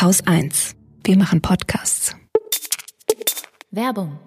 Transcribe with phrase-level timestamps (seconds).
[0.00, 0.76] Haus 1.
[1.02, 2.14] Wir machen Podcasts.
[3.72, 4.20] Werbung.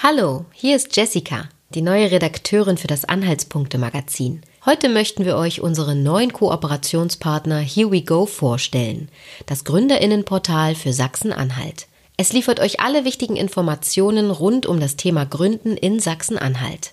[0.00, 4.42] Hallo, hier ist Jessica, die neue Redakteurin für das Anhaltspunkte-Magazin.
[4.64, 9.08] Heute möchten wir euch unseren neuen Kooperationspartner Here We Go vorstellen,
[9.46, 11.88] das Gründerinnenportal für Sachsen-Anhalt.
[12.16, 16.92] Es liefert euch alle wichtigen Informationen rund um das Thema Gründen in Sachsen-Anhalt.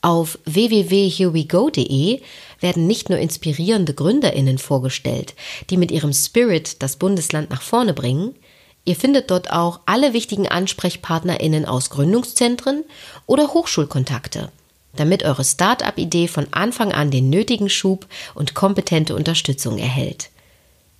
[0.00, 2.20] Auf www.herewego.de
[2.60, 5.34] werden nicht nur inspirierende Gründerinnen vorgestellt,
[5.70, 8.36] die mit ihrem Spirit das Bundesland nach vorne bringen,
[8.84, 12.84] ihr findet dort auch alle wichtigen Ansprechpartnerinnen aus Gründungszentren
[13.26, 14.52] oder Hochschulkontakte,
[14.94, 20.30] damit eure Start-up-Idee von Anfang an den nötigen Schub und kompetente Unterstützung erhält.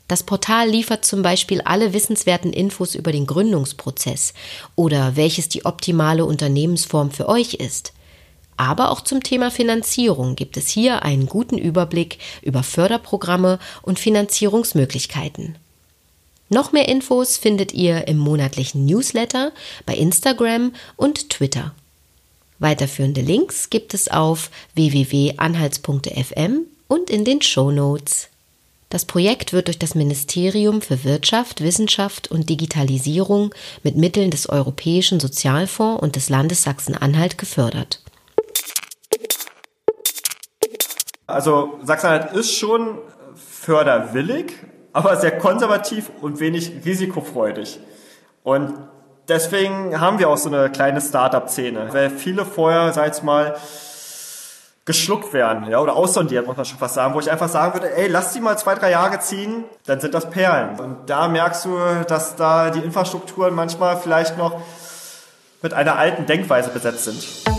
[0.08, 4.32] Das Portal liefert zum Beispiel alle wissenswerten Infos über den Gründungsprozess
[4.74, 7.92] oder welches die optimale Unternehmensform für euch ist.
[8.58, 15.56] Aber auch zum Thema Finanzierung gibt es hier einen guten Überblick über Förderprogramme und Finanzierungsmöglichkeiten.
[16.50, 19.52] Noch mehr Infos findet ihr im monatlichen Newsletter,
[19.86, 21.72] bei Instagram und Twitter.
[22.58, 28.28] Weiterführende Links gibt es auf www.anhalts.fm und in den Show Notes.
[28.90, 35.20] Das Projekt wird durch das Ministerium für Wirtschaft, Wissenschaft und Digitalisierung mit Mitteln des Europäischen
[35.20, 38.00] Sozialfonds und des Landes Sachsen-Anhalt gefördert.
[41.28, 42.98] Also Sachsen-Anhalt ist schon
[43.34, 44.54] förderwillig,
[44.94, 47.78] aber sehr konservativ und wenig risikofreudig.
[48.42, 48.72] Und
[49.28, 53.56] deswegen haben wir auch so eine kleine Startup-Szene, weil viele vorher, sag ich mal,
[54.86, 57.94] geschluckt werden, ja, oder aussondiert, muss man schon fast sagen, wo ich einfach sagen würde,
[57.94, 60.80] ey, lass die mal zwei, drei Jahre ziehen, dann sind das Perlen.
[60.80, 64.62] Und da merkst du, dass da die Infrastrukturen manchmal vielleicht noch
[65.60, 67.57] mit einer alten Denkweise besetzt sind.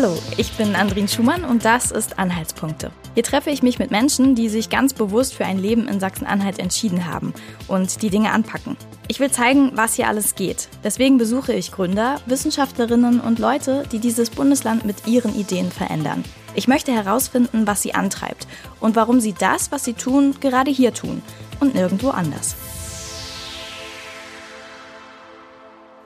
[0.00, 2.92] Hallo, ich bin Andrin Schumann und das ist Anhaltspunkte.
[3.14, 6.60] Hier treffe ich mich mit Menschen, die sich ganz bewusst für ein Leben in Sachsen-Anhalt
[6.60, 7.34] entschieden haben
[7.66, 8.76] und die Dinge anpacken.
[9.08, 10.68] Ich will zeigen, was hier alles geht.
[10.84, 16.22] Deswegen besuche ich Gründer, Wissenschaftlerinnen und Leute, die dieses Bundesland mit ihren Ideen verändern.
[16.54, 18.46] Ich möchte herausfinden, was sie antreibt
[18.78, 21.22] und warum sie das, was sie tun, gerade hier tun
[21.58, 22.54] und nirgendwo anders.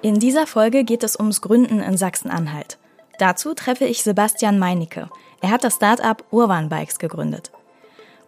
[0.00, 2.78] In dieser Folge geht es ums Gründen in Sachsen-Anhalt.
[3.22, 5.08] Dazu treffe ich Sebastian Meinecke.
[5.42, 7.52] Er hat das Start-up Urban Bikes gegründet.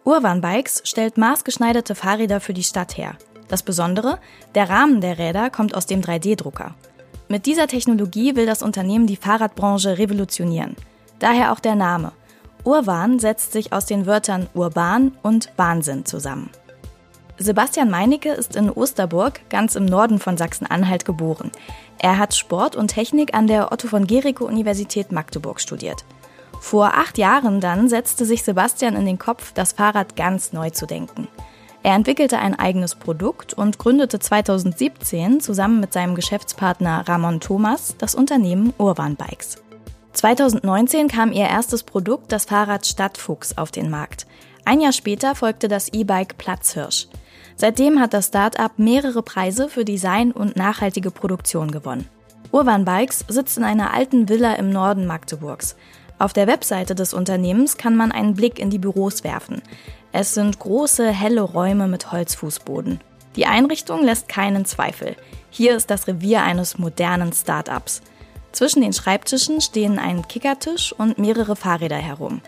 [0.05, 3.17] Urban Bikes stellt maßgeschneiderte Fahrräder für die Stadt her.
[3.49, 4.19] Das Besondere,
[4.55, 6.75] der Rahmen der Räder kommt aus dem 3D-Drucker.
[7.27, 10.77] Mit dieser Technologie will das Unternehmen die Fahrradbranche revolutionieren.
[11.19, 12.13] Daher auch der Name.
[12.63, 16.51] Urban setzt sich aus den Wörtern urban und Wahnsinn zusammen.
[17.37, 21.51] Sebastian Meinecke ist in Osterburg, ganz im Norden von Sachsen-Anhalt, geboren.
[22.05, 26.05] Er hat Sport und Technik an der Otto von Gericke Universität Magdeburg studiert.
[26.61, 30.85] Vor acht Jahren dann setzte sich Sebastian in den Kopf, das Fahrrad ganz neu zu
[30.85, 31.27] denken.
[31.81, 38.13] Er entwickelte ein eigenes Produkt und gründete 2017 zusammen mit seinem Geschäftspartner Ramon Thomas das
[38.13, 39.63] Unternehmen Urban Bikes.
[40.13, 44.27] 2019 kam ihr erstes Produkt, das Fahrrad Stadtfuchs, auf den Markt.
[44.63, 47.07] Ein Jahr später folgte das E-Bike Platzhirsch.
[47.57, 52.07] Seitdem hat das Start-up mehrere Preise für Design und nachhaltige Produktion gewonnen.
[52.51, 55.75] Urban Bikes sitzt in einer alten Villa im Norden Magdeburgs.
[56.19, 59.61] Auf der Webseite des Unternehmens kann man einen Blick in die Büros werfen.
[60.11, 63.01] Es sind große, helle Räume mit Holzfußboden.
[63.35, 65.17] Die Einrichtung lässt keinen Zweifel.
[65.49, 68.01] Hier ist das Revier eines modernen Start-ups.
[68.53, 72.41] Zwischen den Schreibtischen stehen ein Kickertisch und mehrere Fahrräder herum.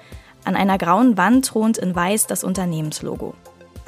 [0.45, 3.33] An einer grauen Wand thront in weiß das Unternehmenslogo.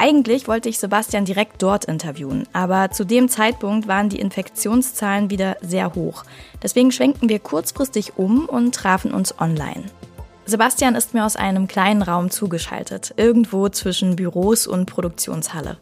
[0.02, 5.58] Eigentlich wollte ich Sebastian direkt dort interviewen, aber zu dem Zeitpunkt waren die Infektionszahlen wieder
[5.60, 6.24] sehr hoch.
[6.64, 9.84] Deswegen schwenkten wir kurzfristig um und trafen uns online.
[10.46, 15.78] Sebastian ist mir aus einem kleinen Raum zugeschaltet, irgendwo zwischen Büros und Produktionshalle.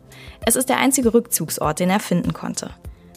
[0.47, 2.71] Es ist der einzige Rückzugsort, den er finden konnte.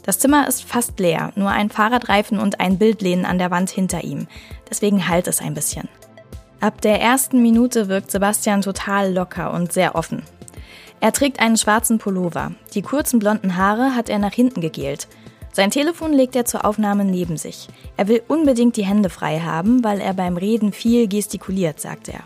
[0.05, 4.05] Das Zimmer ist fast leer, nur ein Fahrradreifen und ein Bildlehnen an der Wand hinter
[4.05, 4.29] ihm.
[4.69, 5.89] Deswegen halt es ein bisschen.
[6.61, 10.23] Ab der ersten Minute wirkt Sebastian total locker und sehr offen.
[11.01, 12.53] Er trägt einen schwarzen Pullover.
[12.75, 15.09] Die kurzen blonden Haare hat er nach hinten gegelt.
[15.53, 17.69] Sein Telefon legt er zur Aufnahme neben sich.
[17.97, 22.21] Er will unbedingt die Hände frei haben, weil er beim Reden viel gestikuliert, sagt er.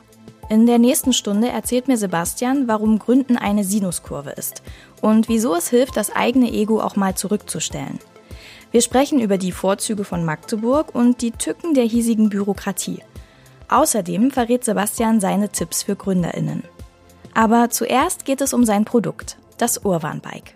[0.51, 4.63] In der nächsten Stunde erzählt mir Sebastian, warum Gründen eine Sinuskurve ist
[5.01, 7.99] und wieso es hilft, das eigene Ego auch mal zurückzustellen.
[8.71, 12.99] Wir sprechen über die Vorzüge von Magdeburg und die Tücken der hiesigen Bürokratie.
[13.69, 16.65] Außerdem verrät Sebastian seine Tipps für Gründerinnen.
[17.35, 20.54] Aber zuerst geht es um sein Produkt, das Urban Bike.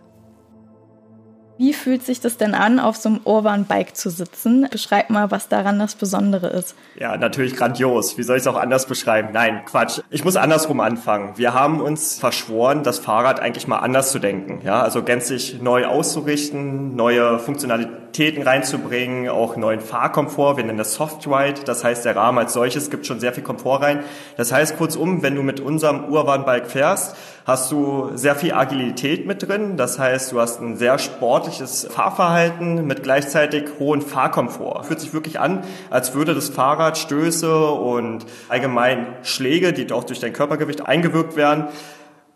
[1.59, 4.69] Wie fühlt sich das denn an, auf so einem Urban-Bike zu sitzen?
[4.71, 6.77] Beschreib mal, was daran das Besondere ist.
[6.97, 8.17] Ja, natürlich grandios.
[8.17, 9.31] Wie soll ich es auch anders beschreiben?
[9.33, 10.01] Nein, Quatsch.
[10.09, 11.33] Ich muss andersrum anfangen.
[11.35, 14.61] Wir haben uns verschworen, das Fahrrad eigentlich mal anders zu denken.
[14.65, 20.59] Ja, also gänzlich neu auszurichten, neue Funktionalitäten reinzubringen, auch neuen Fahrkomfort.
[20.59, 21.63] Wir nennen das Soft Ride.
[21.65, 24.05] Das heißt, der Rahmen als solches gibt schon sehr viel Komfort rein.
[24.37, 27.17] Das heißt, kurzum, wenn du mit unserem Urban-Bike fährst,
[27.49, 29.79] hast du sehr viel Agilität mit drin.
[29.79, 34.85] Das heißt, du hast ein sehr sportliches Fahrverhalten mit gleichzeitig hohem Fahrkomfort.
[34.85, 40.21] Fühlt sich wirklich an, als würde das Fahrrad Stöße und allgemein Schläge, die auch durch
[40.21, 41.69] dein Körpergewicht eingewirkt werden,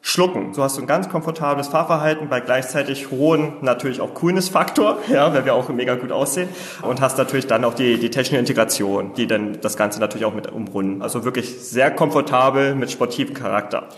[0.01, 0.55] schlucken.
[0.55, 5.45] So hast du ein ganz komfortables Fahrverhalten bei gleichzeitig hohen, natürlich auch Coolness-Faktor, ja, weil
[5.45, 6.49] wir auch mega gut aussehen
[6.81, 10.35] und hast natürlich dann auch die, die technische Integration, die dann das Ganze natürlich auch
[10.35, 11.03] mit umrunden.
[11.03, 13.89] Also wirklich sehr komfortabel mit sportivem Charakter.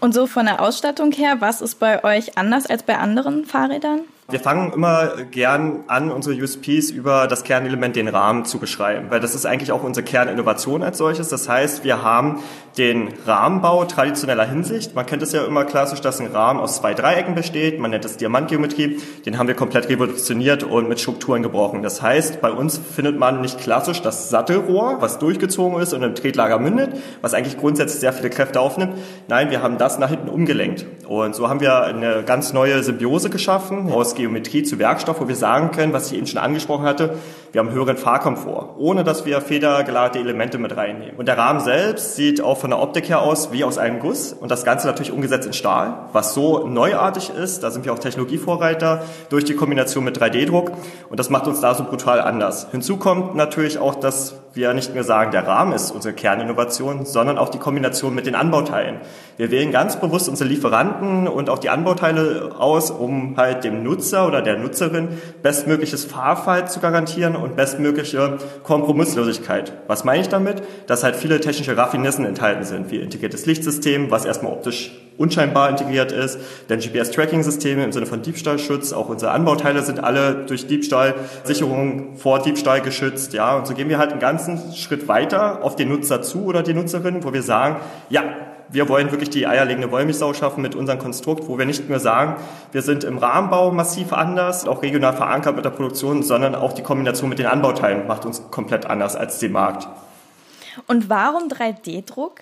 [0.00, 4.00] Und so von der Ausstattung her, was ist bei euch anders als bei anderen Fahrrädern?
[4.30, 9.20] Wir fangen immer gern an, unsere USPs über das Kernelement, den Rahmen zu beschreiben, weil
[9.20, 11.30] das ist eigentlich auch unsere Kerninnovation als solches.
[11.30, 12.40] Das heißt, wir haben
[12.76, 14.94] den Rahmenbau traditioneller Hinsicht.
[14.94, 17.80] Man kennt es ja immer klassisch, dass ein Rahmen aus zwei Dreiecken besteht.
[17.80, 19.00] Man nennt das Diamantgeometrie.
[19.24, 21.82] Den haben wir komplett revolutioniert und mit Strukturen gebrochen.
[21.82, 26.14] Das heißt, bei uns findet man nicht klassisch das Sattelrohr, was durchgezogen ist und im
[26.14, 28.92] Tretlager mündet, was eigentlich grundsätzlich sehr viele Kräfte aufnimmt.
[29.26, 30.84] Nein, wir haben das nach hinten umgelenkt.
[31.06, 35.36] Und so haben wir eine ganz neue Symbiose geschaffen aus Geometrie zu Werkstoff, wo wir
[35.36, 37.16] sagen können, was ich eben schon angesprochen hatte,
[37.52, 41.16] wir haben höheren Fahrkomfort, ohne dass wir federgelagerte Elemente mit reinnehmen.
[41.16, 44.32] Und der Rahmen selbst sieht auch von der Optik her aus wie aus einem Guss
[44.32, 47.98] und das Ganze natürlich umgesetzt in Stahl, was so neuartig ist, da sind wir auch
[47.98, 50.72] Technologievorreiter durch die Kombination mit 3D-Druck
[51.08, 52.68] und das macht uns da so brutal anders.
[52.70, 57.38] Hinzu kommt natürlich auch, dass wir nicht mehr sagen, der Rahmen ist unsere Kerninnovation, sondern
[57.38, 58.96] auch die Kombination mit den Anbauteilen.
[59.36, 64.26] Wir wählen ganz bewusst unsere Lieferanten und auch die Anbauteile aus, um halt dem Nutzer
[64.26, 65.08] oder der Nutzerin
[65.42, 69.72] bestmögliches Fahrverhalten zu garantieren und bestmögliche Kompromisslosigkeit.
[69.86, 70.62] Was meine ich damit?
[70.86, 76.12] Dass halt viele technische Raffinissen enthalten sind, wie integriertes Lichtsystem, was erstmal optisch unscheinbar integriert
[76.12, 76.38] ist,
[76.68, 82.80] dann GPS-Tracking-Systeme im Sinne von Diebstahlschutz, auch unsere Anbauteile sind alle durch Diebstahlsicherung vor Diebstahl
[82.80, 86.44] geschützt, ja, und so gehen wir halt einen ganzen Schritt weiter auf den Nutzer zu
[86.44, 87.76] oder die Nutzerin, wo wir sagen,
[88.08, 88.22] ja,
[88.70, 92.36] wir wollen wirklich die eierlegende Wollmilchsau schaffen mit unserem Konstrukt, wo wir nicht nur sagen,
[92.72, 96.82] wir sind im Rahmenbau massiv anders, auch regional verankert mit der Produktion, sondern auch die
[96.82, 99.88] Kombination mit den Anbauteilen macht uns komplett anders als den Markt.
[100.86, 102.40] Und warum 3D-Druck?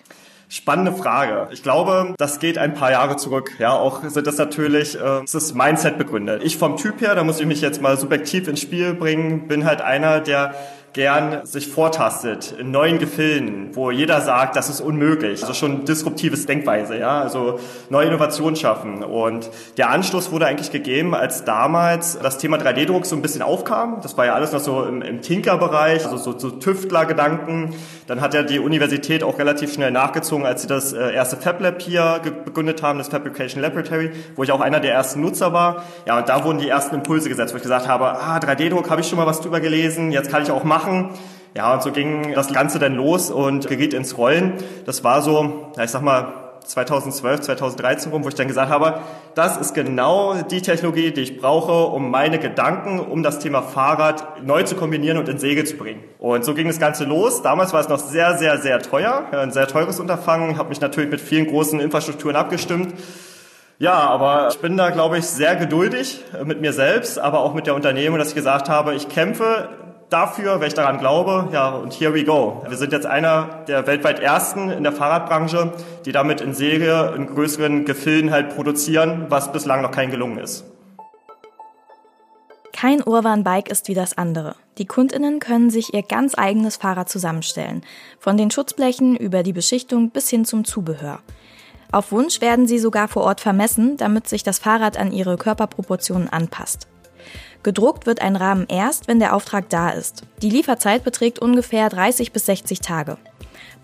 [0.48, 1.48] Spannende Frage.
[1.50, 3.50] Ich glaube, das geht ein paar Jahre zurück.
[3.58, 6.42] Ja, auch sind das natürlich, äh, es ist Mindset begründet.
[6.44, 9.64] Ich vom Typ her, da muss ich mich jetzt mal subjektiv ins Spiel bringen, bin
[9.64, 10.54] halt einer, der
[10.96, 15.42] gern sich vortastet in neuen Gefilden, wo jeder sagt, das ist unmöglich.
[15.42, 17.60] Also schon disruptives Denkweise, ja, also
[17.90, 19.04] neue Innovationen schaffen.
[19.04, 23.98] Und der Anschluss wurde eigentlich gegeben, als damals das Thema 3D-Druck so ein bisschen aufkam.
[24.00, 27.74] Das war ja alles noch so im, im Tinker-Bereich, also so, so Tüftler-Gedanken.
[28.06, 31.60] Dann hat ja die Universität auch relativ schnell nachgezogen, als sie das äh, erste Fab
[31.60, 35.84] Lab hier begründet haben, das Fabrication Laboratory, wo ich auch einer der ersten Nutzer war.
[36.06, 39.02] Ja, und da wurden die ersten Impulse gesetzt, wo ich gesagt habe, ah, 3D-Druck, habe
[39.02, 41.10] ich schon mal was drüber gelesen, jetzt kann ich auch machen machen.
[41.54, 44.54] Ja, und so ging das Ganze dann los und geriet ins Rollen.
[44.84, 46.32] Das war so, ich sag mal,
[46.64, 49.00] 2012, 2013 rum, wo ich dann gesagt habe,
[49.36, 54.44] das ist genau die Technologie, die ich brauche, um meine Gedanken um das Thema Fahrrad
[54.44, 56.02] neu zu kombinieren und in Segel zu bringen.
[56.18, 57.40] Und so ging das Ganze los.
[57.42, 61.10] Damals war es noch sehr, sehr, sehr teuer, ein sehr teures Unterfangen, habe mich natürlich
[61.10, 62.92] mit vielen großen Infrastrukturen abgestimmt.
[63.78, 67.66] Ja, aber ich bin da, glaube ich, sehr geduldig mit mir selbst, aber auch mit
[67.66, 69.68] der Unternehmung, dass ich gesagt habe, ich kämpfe
[70.10, 72.62] dafür, wenn ich daran glaube, ja, und here we go.
[72.68, 75.72] Wir sind jetzt einer der weltweit ersten in der Fahrradbranche,
[76.04, 80.64] die damit in Serie in größeren Gefilden halt produzieren, was bislang noch kein gelungen ist.
[82.72, 84.54] Kein Urban-Bike ist wie das andere.
[84.76, 87.82] Die Kundinnen können sich ihr ganz eigenes Fahrrad zusammenstellen.
[88.18, 91.20] Von den Schutzblechen über die Beschichtung bis hin zum Zubehör.
[91.90, 96.28] Auf Wunsch werden sie sogar vor Ort vermessen, damit sich das Fahrrad an ihre Körperproportionen
[96.28, 96.88] anpasst.
[97.62, 100.22] Gedruckt wird ein Rahmen erst, wenn der Auftrag da ist.
[100.42, 103.16] Die Lieferzeit beträgt ungefähr 30 bis 60 Tage.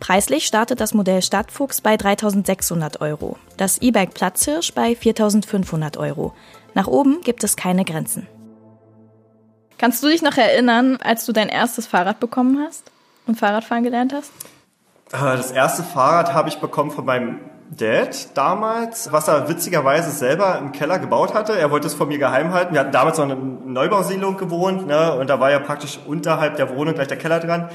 [0.00, 6.35] Preislich startet das Modell Stadtfuchs bei 3600 Euro, das E-Bike Platzhirsch bei 4500 Euro.
[6.75, 8.26] Nach oben gibt es keine Grenzen.
[9.79, 12.91] Kannst du dich noch erinnern, als du dein erstes Fahrrad bekommen hast
[13.26, 14.33] und Fahrradfahren gelernt hast?
[15.12, 17.41] Äh, das erste Fahrrad habe ich bekommen von meinem
[17.75, 21.59] Dad damals, was er witzigerweise selber im Keller gebaut hatte.
[21.59, 22.75] Er wollte es von mir geheim halten.
[22.75, 26.76] Wir hatten damals noch eine Neubausiedlung gewohnt, ne, und da war ja praktisch unterhalb der
[26.76, 27.71] Wohnung gleich der Keller dran.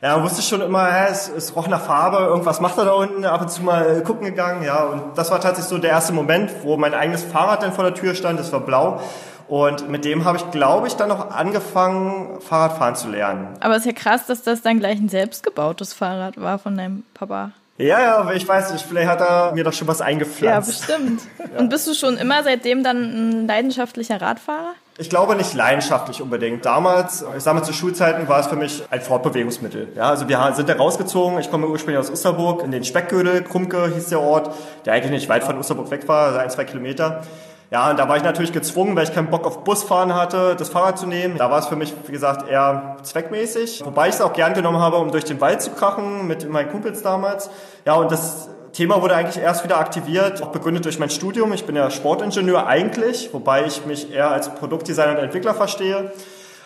[0.00, 3.24] Ja, wusste schon immer, hä, es, es roch nach Farbe, irgendwas macht er da unten,
[3.24, 6.50] ab und zu mal gucken gegangen, ja, und das war tatsächlich so der erste Moment,
[6.62, 9.00] wo mein eigenes Fahrrad dann vor der Tür stand, das war blau,
[9.46, 13.48] Und mit dem habe ich, glaube ich, dann noch angefangen, Fahrradfahren zu lernen.
[13.60, 17.04] Aber es ist ja krass, dass das dann gleich ein selbstgebautes Fahrrad war von deinem
[17.12, 17.52] Papa.
[17.76, 20.88] Ja, ja, ich weiß nicht, vielleicht hat er mir doch schon was eingepflanzt.
[20.88, 21.22] Ja, bestimmt.
[21.58, 22.98] Und bist du schon immer seitdem dann
[23.42, 24.74] ein leidenschaftlicher Radfahrer?
[24.96, 26.64] Ich glaube nicht leidenschaftlich unbedingt.
[26.64, 29.88] Damals, ich sage mal zu Schulzeiten, war es für mich ein Fortbewegungsmittel.
[29.96, 31.40] Ja, also wir sind da rausgezogen.
[31.40, 34.54] Ich komme ursprünglich aus Osterburg in den Speckgödel, Krumke hieß der Ort,
[34.84, 37.22] der eigentlich nicht weit von Osterburg weg war, also ein, zwei Kilometer.
[37.70, 40.68] Ja, und da war ich natürlich gezwungen, weil ich keinen Bock auf Busfahren hatte, das
[40.68, 41.38] Fahrrad zu nehmen.
[41.38, 43.82] Da war es für mich, wie gesagt, eher zweckmäßig.
[43.84, 46.70] Wobei ich es auch gern genommen habe, um durch den Wald zu krachen mit meinen
[46.70, 47.50] Kumpels damals.
[47.84, 51.52] Ja, und das Thema wurde eigentlich erst wieder aktiviert, auch begründet durch mein Studium.
[51.52, 56.12] Ich bin ja Sportingenieur eigentlich, wobei ich mich eher als Produktdesigner und Entwickler verstehe.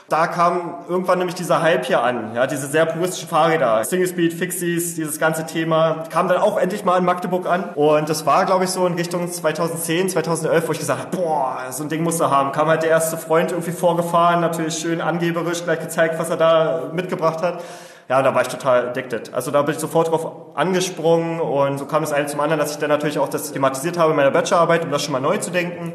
[0.08, 4.32] Da kam irgendwann nämlich dieser Hype hier an, ja, diese sehr puristischen Fahrräder, Single Speed,
[4.32, 8.46] Fixies, dieses ganze Thema kam dann auch endlich mal in Magdeburg an und das war,
[8.46, 12.02] glaube ich, so in Richtung 2010, 2011, wo ich gesagt habe, boah, so ein Ding
[12.02, 12.52] musst du haben.
[12.52, 16.90] Kam halt der erste Freund irgendwie vorgefahren, natürlich schön angeberisch, gleich gezeigt, was er da
[16.94, 17.62] mitgebracht hat
[18.08, 19.34] ja, da war ich total addicted.
[19.34, 22.70] Also da bin ich sofort drauf angesprungen und so kam es eine zum anderen, dass
[22.70, 25.36] ich dann natürlich auch das thematisiert habe in meiner Bachelorarbeit, um das schon mal neu
[25.36, 25.92] zu denken.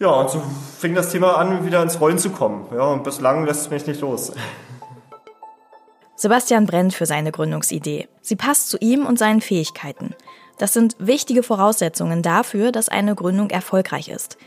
[0.00, 0.42] Ja, und so
[0.78, 2.66] fing das Thema an, wieder ins Rollen zu kommen.
[2.72, 4.32] Ja, und bislang lässt es mich nicht los.
[6.16, 8.08] Sebastian brennt für seine Gründungsidee.
[8.22, 10.14] Sie passt zu ihm und seinen Fähigkeiten.
[10.56, 14.38] Das sind wichtige Voraussetzungen dafür, dass eine Gründung erfolgreich ist.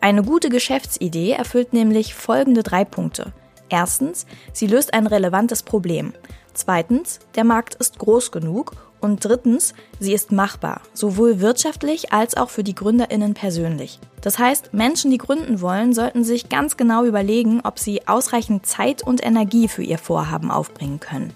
[0.00, 3.34] Eine gute Geschäftsidee erfüllt nämlich folgende drei Punkte.
[3.68, 6.14] Erstens, sie löst ein relevantes Problem.
[6.54, 8.72] Zweitens, der Markt ist groß genug.
[9.02, 13.98] Und drittens, sie ist machbar, sowohl wirtschaftlich als auch für die Gründerinnen persönlich.
[14.20, 19.02] Das heißt, Menschen, die gründen wollen, sollten sich ganz genau überlegen, ob sie ausreichend Zeit
[19.02, 21.34] und Energie für ihr Vorhaben aufbringen können.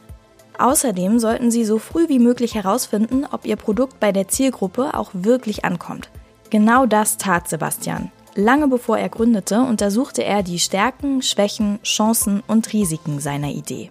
[0.58, 5.10] Außerdem sollten sie so früh wie möglich herausfinden, ob ihr Produkt bei der Zielgruppe auch
[5.12, 6.08] wirklich ankommt.
[6.50, 8.12] Genau das tat Sebastian.
[8.36, 13.90] Lange bevor er gründete, untersuchte er die Stärken, Schwächen, Chancen und Risiken seiner Idee.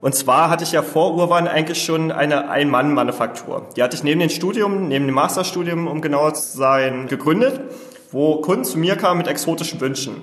[0.00, 3.68] Und zwar hatte ich ja vor Urban eigentlich schon eine Ein-Mann-Manufaktur.
[3.76, 7.60] Die hatte ich neben dem Studium, neben dem Masterstudium, um genauer zu sein, gegründet,
[8.12, 10.22] wo Kunden zu mir kamen mit exotischen Wünschen.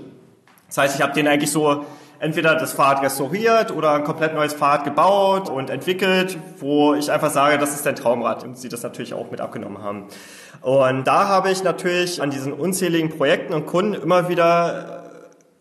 [0.68, 1.86] Das heißt, ich habe denen eigentlich so
[2.20, 7.30] entweder das Fahrrad restauriert oder ein komplett neues Fahrrad gebaut und entwickelt, wo ich einfach
[7.30, 10.08] sage, das ist dein Traumrad und sie das natürlich auch mit abgenommen haben.
[10.62, 15.03] Und da habe ich natürlich an diesen unzähligen Projekten und Kunden immer wieder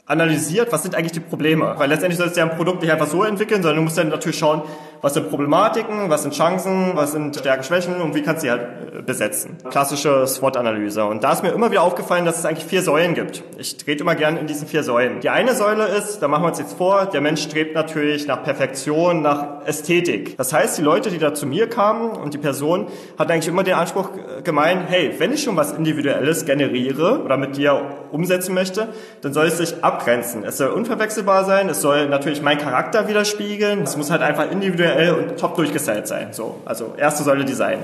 [0.07, 1.75] analysiert, was sind eigentlich die Probleme.
[1.77, 4.09] Weil letztendlich sollst du ja ein Produkt nicht einfach so entwickeln, sondern du musst dann
[4.09, 4.63] natürlich schauen,
[5.03, 8.51] was sind Problematiken, was sind Chancen, was sind Stärken, Schwächen und wie kannst du sie
[8.53, 8.63] halt
[8.97, 9.59] äh, besetzen.
[9.69, 11.05] Klassische SWOT-Analyse.
[11.05, 13.43] Und da ist mir immer wieder aufgefallen, dass es eigentlich vier Säulen gibt.
[13.59, 15.19] Ich trete immer gern in diesen vier Säulen.
[15.19, 18.45] Die eine Säule ist, da machen wir uns jetzt vor, der Mensch strebt natürlich nach
[18.45, 20.37] Perfektion, nach Ästhetik.
[20.37, 22.87] Das heißt, die Leute, die da zu mir kamen und die Person
[23.19, 24.11] hat eigentlich immer den Anspruch
[24.45, 27.83] gemeint, hey, wenn ich schon was Individuelles generiere oder mit dir
[28.13, 28.89] umsetzen möchte,
[29.21, 30.45] dann soll es sich abgrenzen.
[30.45, 34.92] Es soll unverwechselbar sein, es soll natürlich meinen Charakter widerspiegeln, es muss halt einfach individuell
[34.93, 36.33] individuell und top durchgestylt sein.
[36.33, 37.79] So, also erste Säule Design.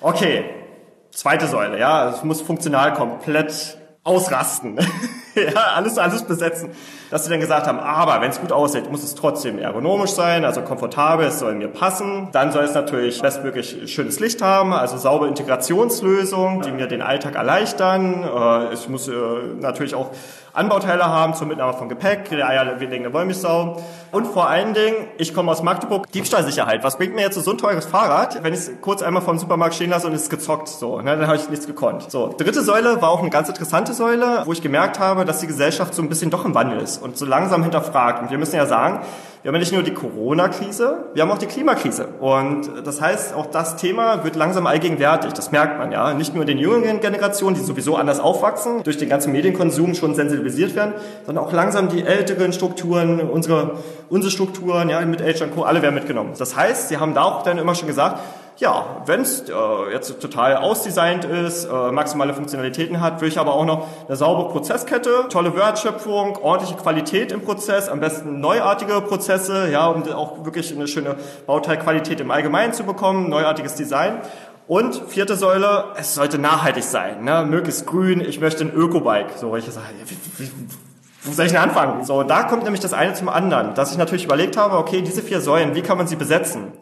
[0.00, 0.44] Okay,
[1.10, 4.78] zweite Säule, ja, es muss funktional komplett ausrasten.
[5.34, 6.70] ja, alles, alles besetzen.
[7.10, 10.44] Dass sie dann gesagt haben, aber wenn es gut aussieht, muss es trotzdem ergonomisch sein,
[10.44, 12.28] also komfortabel, es soll mir passen.
[12.32, 17.36] Dann soll es natürlich bestmöglich schönes Licht haben, also saubere Integrationslösungen, die mir den Alltag
[17.36, 18.24] erleichtern.
[18.24, 19.12] Äh, es muss äh,
[19.60, 20.10] natürlich auch
[20.54, 23.82] Anbauteile haben zur Mitnahme von Gepäck, der eierlegende Wollmilchsau.
[24.10, 26.84] Und vor allen Dingen, ich komme aus Magdeburg, Diebstahlsicherheit.
[26.84, 29.74] Was bringt mir jetzt so ein teures Fahrrad, wenn ich es kurz einmal vom Supermarkt
[29.74, 30.68] stehen lasse und es ist gezockt?
[30.68, 32.10] So, ne, dann habe ich nichts gekonnt.
[32.10, 35.46] So, dritte Säule war auch eine ganz interessante Säule, wo ich gemerkt habe, dass die
[35.46, 38.20] Gesellschaft so ein bisschen doch im Wandel ist und so langsam hinterfragt.
[38.22, 39.00] Und wir müssen ja sagen,
[39.42, 42.06] wir haben ja nicht nur die Corona-Krise, wir haben auch die Klimakrise.
[42.20, 45.32] Und das heißt, auch das Thema wird langsam allgegenwärtig.
[45.32, 46.14] Das merkt man ja.
[46.14, 50.76] Nicht nur den jüngeren Generationen, die sowieso anders aufwachsen, durch den ganzen Medienkonsum schon sensibilisiert
[50.76, 50.94] werden,
[51.26, 55.96] sondern auch langsam die älteren Strukturen, unsere, unsere Strukturen, ja, mit Age Co., alle werden
[55.96, 56.34] mitgenommen.
[56.38, 58.20] Das heißt, sie haben da auch dann immer schon gesagt,
[58.58, 59.52] ja, wenn es äh,
[59.92, 64.50] jetzt total ausdesignt ist, äh, maximale Funktionalitäten hat, will ich aber auch noch eine saubere
[64.50, 70.74] Prozesskette, tolle Wertschöpfung, ordentliche Qualität im Prozess, am besten neuartige Prozesse, ja, um auch wirklich
[70.74, 71.16] eine schöne
[71.46, 74.20] Bauteilqualität im Allgemeinen zu bekommen, neuartiges Design.
[74.68, 77.44] Und vierte Säule, es sollte nachhaltig sein, ne?
[77.44, 79.32] möglichst grün, ich möchte ein Öko-Bike.
[79.36, 79.86] So, ich sage,
[81.24, 82.04] wo soll ich denn anfangen?
[82.04, 85.22] So, da kommt nämlich das eine zum anderen, dass ich natürlich überlegt habe, okay, diese
[85.22, 86.72] vier Säulen, wie kann man sie besetzen?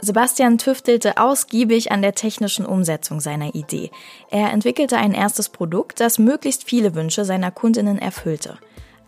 [0.00, 3.90] Sebastian tüftelte ausgiebig an der technischen Umsetzung seiner Idee.
[4.30, 8.58] Er entwickelte ein erstes Produkt, das möglichst viele Wünsche seiner Kundinnen erfüllte.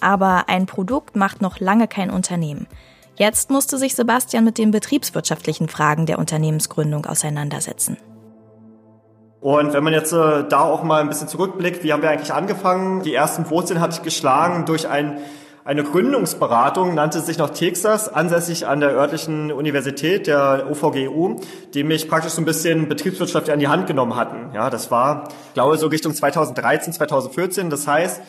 [0.00, 2.66] Aber ein Produkt macht noch lange kein Unternehmen.
[3.14, 7.96] Jetzt musste sich Sebastian mit den betriebswirtschaftlichen Fragen der Unternehmensgründung auseinandersetzen.
[9.40, 12.32] Und wenn man jetzt äh, da auch mal ein bisschen zurückblickt, wie haben wir eigentlich
[12.32, 13.02] angefangen?
[13.02, 15.18] Die ersten Wurzeln hatte ich geschlagen durch ein,
[15.64, 21.40] eine Gründungsberatung, nannte sich noch Texas, ansässig an der örtlichen Universität, der OVGU,
[21.74, 24.54] die mich praktisch so ein bisschen Betriebswirtschaft an die Hand genommen hatten.
[24.54, 27.68] Ja, das war, glaube ich, so Richtung 2013, 2014.
[27.68, 28.22] Das heißt,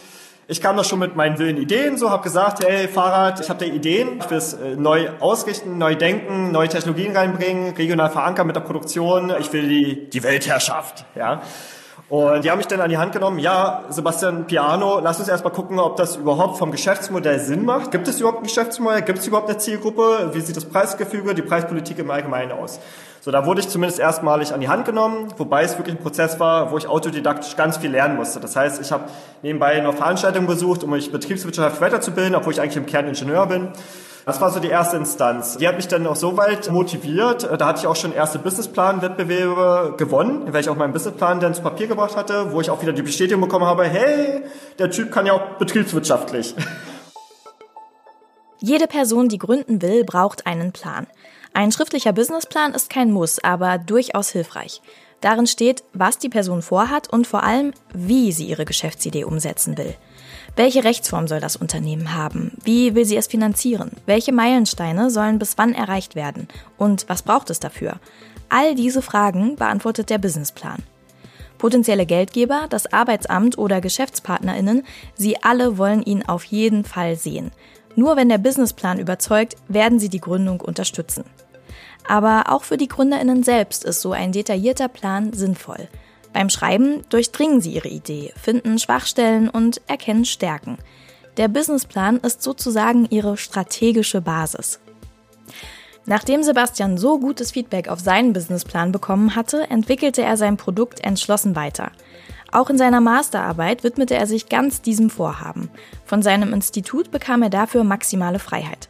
[0.47, 3.65] ich kam da schon mit meinen wilden Ideen, so habe gesagt, hey Fahrrad, ich habe
[3.65, 8.57] da Ideen, ich will es neu ausrichten, neu denken, neue Technologien reinbringen, regional verankern mit
[8.57, 11.41] der Produktion, ich will die, die Weltherrschaft, ja.
[12.11, 15.53] Und die haben mich dann an die Hand genommen, ja, Sebastian Piano, lass uns erstmal
[15.53, 17.89] gucken, ob das überhaupt vom Geschäftsmodell Sinn macht.
[17.89, 19.01] Gibt es überhaupt ein Geschäftsmodell?
[19.03, 20.31] Gibt es überhaupt eine Zielgruppe?
[20.33, 22.81] Wie sieht das Preisgefüge, die Preispolitik im Allgemeinen aus?
[23.21, 26.37] So, da wurde ich zumindest erstmalig an die Hand genommen, wobei es wirklich ein Prozess
[26.37, 28.41] war, wo ich autodidaktisch ganz viel lernen musste.
[28.41, 29.05] Das heißt, ich habe
[29.41, 33.69] nebenbei noch Veranstaltungen besucht, um mich betriebswirtschaftlich weiterzubilden, obwohl ich eigentlich im Kern Ingenieur bin.
[34.25, 35.57] Das war so die erste Instanz.
[35.57, 37.49] Die hat mich dann auch so weit motiviert.
[37.57, 41.61] Da hatte ich auch schon erste Businessplan-Wettbewerbe gewonnen, welche ich auch meinen Businessplan dann zu
[41.61, 44.43] Papier gebracht hatte, wo ich auch wieder die Bestätigung bekommen habe, hey,
[44.77, 46.55] der Typ kann ja auch betriebswirtschaftlich.
[48.59, 51.07] Jede Person, die gründen will, braucht einen Plan.
[51.53, 54.81] Ein schriftlicher Businessplan ist kein Muss, aber durchaus hilfreich.
[55.19, 59.95] Darin steht, was die Person vorhat und vor allem, wie sie ihre Geschäftsidee umsetzen will.
[60.57, 62.57] Welche Rechtsform soll das Unternehmen haben?
[62.63, 63.91] Wie will sie es finanzieren?
[64.05, 66.49] Welche Meilensteine sollen bis wann erreicht werden?
[66.77, 67.99] Und was braucht es dafür?
[68.49, 70.83] All diese Fragen beantwortet der Businessplan.
[71.57, 74.83] Potenzielle Geldgeber, das Arbeitsamt oder Geschäftspartnerinnen,
[75.15, 77.51] sie alle wollen ihn auf jeden Fall sehen.
[77.95, 81.23] Nur wenn der Businessplan überzeugt, werden sie die Gründung unterstützen.
[82.07, 85.87] Aber auch für die Gründerinnen selbst ist so ein detaillierter Plan sinnvoll.
[86.33, 90.77] Beim Schreiben durchdringen sie ihre Idee, finden Schwachstellen und erkennen Stärken.
[91.37, 94.79] Der Businessplan ist sozusagen ihre strategische Basis.
[96.05, 101.55] Nachdem Sebastian so gutes Feedback auf seinen Businessplan bekommen hatte, entwickelte er sein Produkt entschlossen
[101.55, 101.91] weiter.
[102.51, 105.69] Auch in seiner Masterarbeit widmete er sich ganz diesem Vorhaben.
[106.05, 108.89] Von seinem Institut bekam er dafür maximale Freiheit.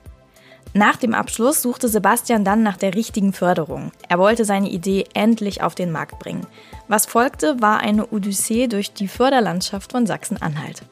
[0.73, 3.91] Nach dem Abschluss suchte Sebastian dann nach der richtigen Förderung.
[4.07, 6.47] Er wollte seine Idee endlich auf den Markt bringen.
[6.87, 10.83] Was folgte, war eine Odyssee durch die Förderlandschaft von Sachsen-Anhalt.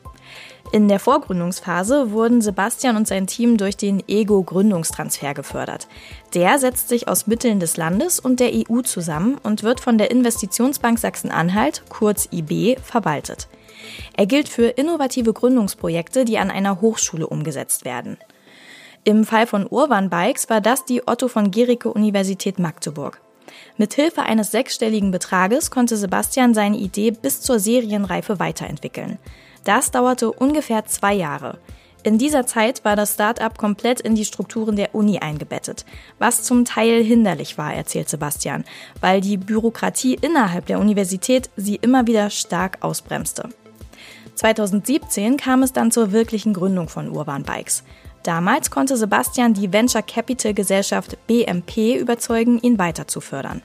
[0.72, 5.88] In der Vorgründungsphase wurden Sebastian und sein Team durch den Ego-Gründungstransfer gefördert.
[6.36, 10.12] Der setzt sich aus Mitteln des Landes und der EU zusammen und wird von der
[10.12, 13.48] Investitionsbank Sachsen-Anhalt, kurz IB, verwaltet.
[14.16, 18.18] Er gilt für innovative Gründungsprojekte, die an einer Hochschule umgesetzt werden.
[19.06, 23.22] Im Fall von Urban Bikes war das die Otto von Gericke Universität Magdeburg.
[23.78, 29.18] Mit Hilfe eines sechsstelligen Betrages konnte Sebastian seine Idee bis zur Serienreife weiterentwickeln.
[29.64, 31.60] Das dauerte ungefähr zwei Jahre.
[32.04, 35.86] In dieser Zeit war das Start-up komplett in die Strukturen der Uni eingebettet,
[36.18, 38.64] was zum Teil hinderlich war, erzählt Sebastian,
[39.02, 43.50] weil die Bürokratie innerhalb der Universität sie immer wieder stark ausbremste.
[44.36, 47.84] 2017 kam es dann zur wirklichen Gründung von Urban Bikes.
[48.30, 53.64] Damals konnte Sebastian die Venture Capital Gesellschaft BMP überzeugen, ihn weiter zu fördern.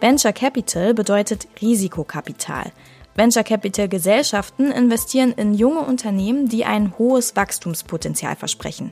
[0.00, 2.72] Venture Capital bedeutet Risikokapital.
[3.14, 8.90] Venture Capital Gesellschaften investieren in junge Unternehmen, die ein hohes Wachstumspotenzial versprechen.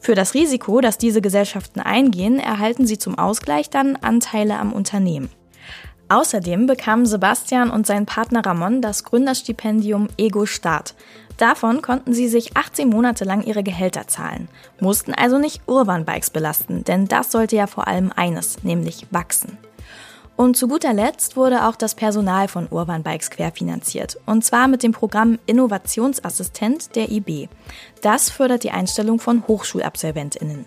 [0.00, 5.30] Für das Risiko, das diese Gesellschaften eingehen, erhalten sie zum Ausgleich dann Anteile am Unternehmen.
[6.08, 10.96] Außerdem bekamen Sebastian und sein Partner Ramon das Gründerstipendium Ego Start.
[11.36, 14.48] Davon konnten sie sich 18 Monate lang ihre Gehälter zahlen,
[14.80, 19.58] mussten also nicht Urban Bikes belasten, denn das sollte ja vor allem eines, nämlich wachsen.
[20.36, 24.18] Und zu guter Letzt wurde auch das Personal von Urban Bikes querfinanziert.
[24.26, 27.48] Und zwar mit dem Programm Innovationsassistent der IB.
[28.02, 30.66] Das fördert die Einstellung von HochschulabsolventInnen.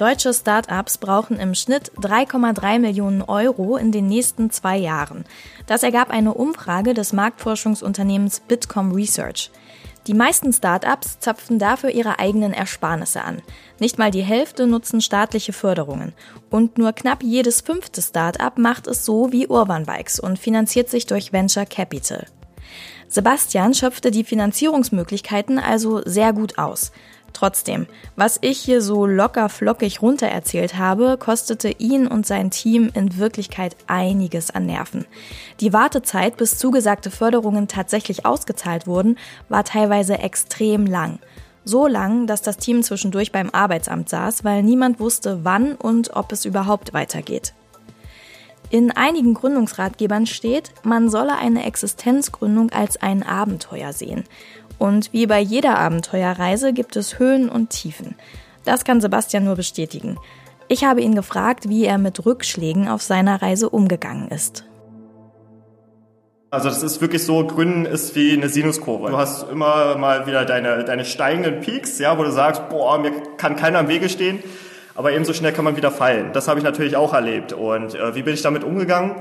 [0.00, 5.26] Deutsche Start-ups brauchen im Schnitt 3,3 Millionen Euro in den nächsten zwei Jahren.
[5.66, 9.50] Das ergab eine Umfrage des Marktforschungsunternehmens Bitkom Research.
[10.06, 13.42] Die meisten Start-ups zapfen dafür ihre eigenen Ersparnisse an.
[13.78, 16.14] Nicht mal die Hälfte nutzen staatliche Förderungen.
[16.48, 21.04] Und nur knapp jedes fünfte Start-up macht es so wie Urban Bikes und finanziert sich
[21.04, 22.24] durch Venture Capital.
[23.10, 26.92] Sebastian schöpfte die Finanzierungsmöglichkeiten also sehr gut aus.
[27.32, 33.16] Trotzdem, was ich hier so locker flockig runtererzählt habe, kostete ihn und sein Team in
[33.18, 35.06] Wirklichkeit einiges an Nerven.
[35.60, 39.16] Die Wartezeit, bis zugesagte Förderungen tatsächlich ausgezahlt wurden,
[39.48, 41.18] war teilweise extrem lang.
[41.64, 46.32] So lang, dass das Team zwischendurch beim Arbeitsamt saß, weil niemand wusste, wann und ob
[46.32, 47.54] es überhaupt weitergeht.
[48.70, 54.22] In einigen Gründungsratgebern steht, man solle eine Existenzgründung als ein Abenteuer sehen.
[54.80, 58.14] Und wie bei jeder Abenteuerreise gibt es Höhen und Tiefen.
[58.64, 60.16] Das kann Sebastian nur bestätigen.
[60.68, 64.64] Ich habe ihn gefragt, wie er mit Rückschlägen auf seiner Reise umgegangen ist.
[66.48, 69.10] Also das ist wirklich so, Gründen ist wie eine Sinuskurve.
[69.10, 73.12] Du hast immer mal wieder deine, deine steigenden Peaks, ja, wo du sagst, boah, mir
[73.36, 74.42] kann keiner am Wege stehen,
[74.94, 76.32] aber ebenso schnell kann man wieder fallen.
[76.32, 77.52] Das habe ich natürlich auch erlebt.
[77.52, 79.16] Und äh, wie bin ich damit umgegangen?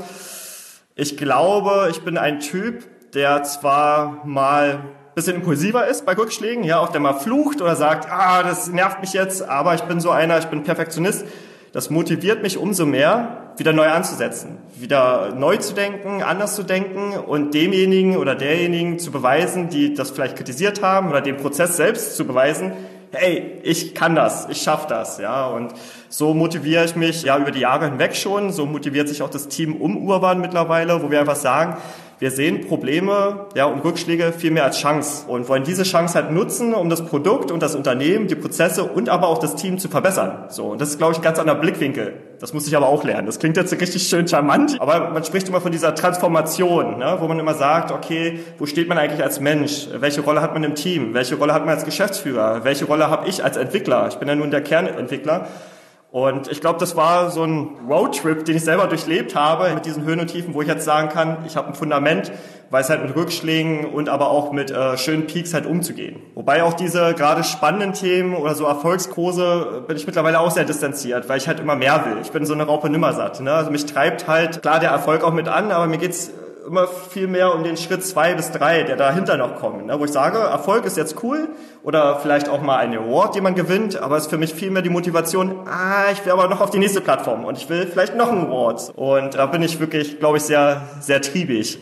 [0.95, 4.85] Ich glaube, ich bin ein Typ, der zwar mal
[5.19, 9.01] bisschen impulsiver ist bei Rückschlägen, ja, auch der mal flucht oder sagt, ah, das nervt
[9.01, 11.25] mich jetzt, aber ich bin so einer, ich bin Perfektionist.
[11.73, 17.13] Das motiviert mich umso mehr, wieder neu anzusetzen, wieder neu zu denken, anders zu denken
[17.17, 22.15] und demjenigen oder derjenigen zu beweisen, die das vielleicht kritisiert haben oder den Prozess selbst
[22.15, 22.71] zu beweisen,
[23.11, 25.73] hey, ich kann das, ich schaff das, ja, und
[26.07, 29.49] so motiviere ich mich ja über die Jahre hinweg schon, so motiviert sich auch das
[29.49, 31.77] Team um Urban mittlerweile, wo wir einfach sagen,
[32.19, 36.31] wir sehen Probleme ja, und Rückschläge viel mehr als Chance und wollen diese Chance halt
[36.31, 39.87] nutzen, um das Produkt und das Unternehmen, die Prozesse und aber auch das Team zu
[39.87, 40.49] verbessern.
[40.49, 42.13] So, und das ist, glaube ich, ganz anderer Blickwinkel.
[42.41, 43.25] Das muss ich aber auch lernen.
[43.25, 47.27] Das klingt jetzt richtig schön charmant, aber man spricht immer von dieser Transformation, ne, wo
[47.29, 49.87] man immer sagt, okay, wo steht man eigentlich als Mensch?
[49.93, 51.13] Welche Rolle hat man im Team?
[51.13, 52.65] Welche Rolle hat man als Geschäftsführer?
[52.65, 54.09] Welche Rolle habe ich als Entwickler?
[54.09, 55.47] Ich bin ja nun der Kernentwickler.
[56.11, 60.05] Und ich glaube, das war so ein Roadtrip, den ich selber durchlebt habe, mit diesen
[60.05, 62.31] Höhen und Tiefen, wo ich jetzt sagen kann, ich habe ein Fundament,
[62.71, 66.19] weiß halt mit Rückschlägen und aber auch mit äh, schönen Peaks halt umzugehen.
[66.33, 70.65] Wobei auch diese gerade spannenden Themen oder so Erfolgskurse äh, bin ich mittlerweile auch sehr
[70.65, 72.17] distanziert, weil ich halt immer mehr will.
[72.23, 73.39] Ich bin so eine Raupe nimmersatt.
[73.41, 73.53] Ne?
[73.53, 76.31] Also mich treibt halt klar der Erfolg auch mit an, aber mir geht's
[76.65, 79.99] immer viel mehr um den Schritt zwei bis drei, der dahinter noch kommt, ne?
[79.99, 81.49] wo ich sage, Erfolg ist jetzt cool
[81.83, 84.71] oder vielleicht auch mal ein Award, den man gewinnt, aber es ist für mich viel
[84.71, 87.87] mehr die Motivation, ah, ich will aber noch auf die nächste Plattform und ich will
[87.87, 88.91] vielleicht noch einen Award.
[88.95, 91.79] Und da bin ich wirklich, glaube ich, sehr, sehr triebig.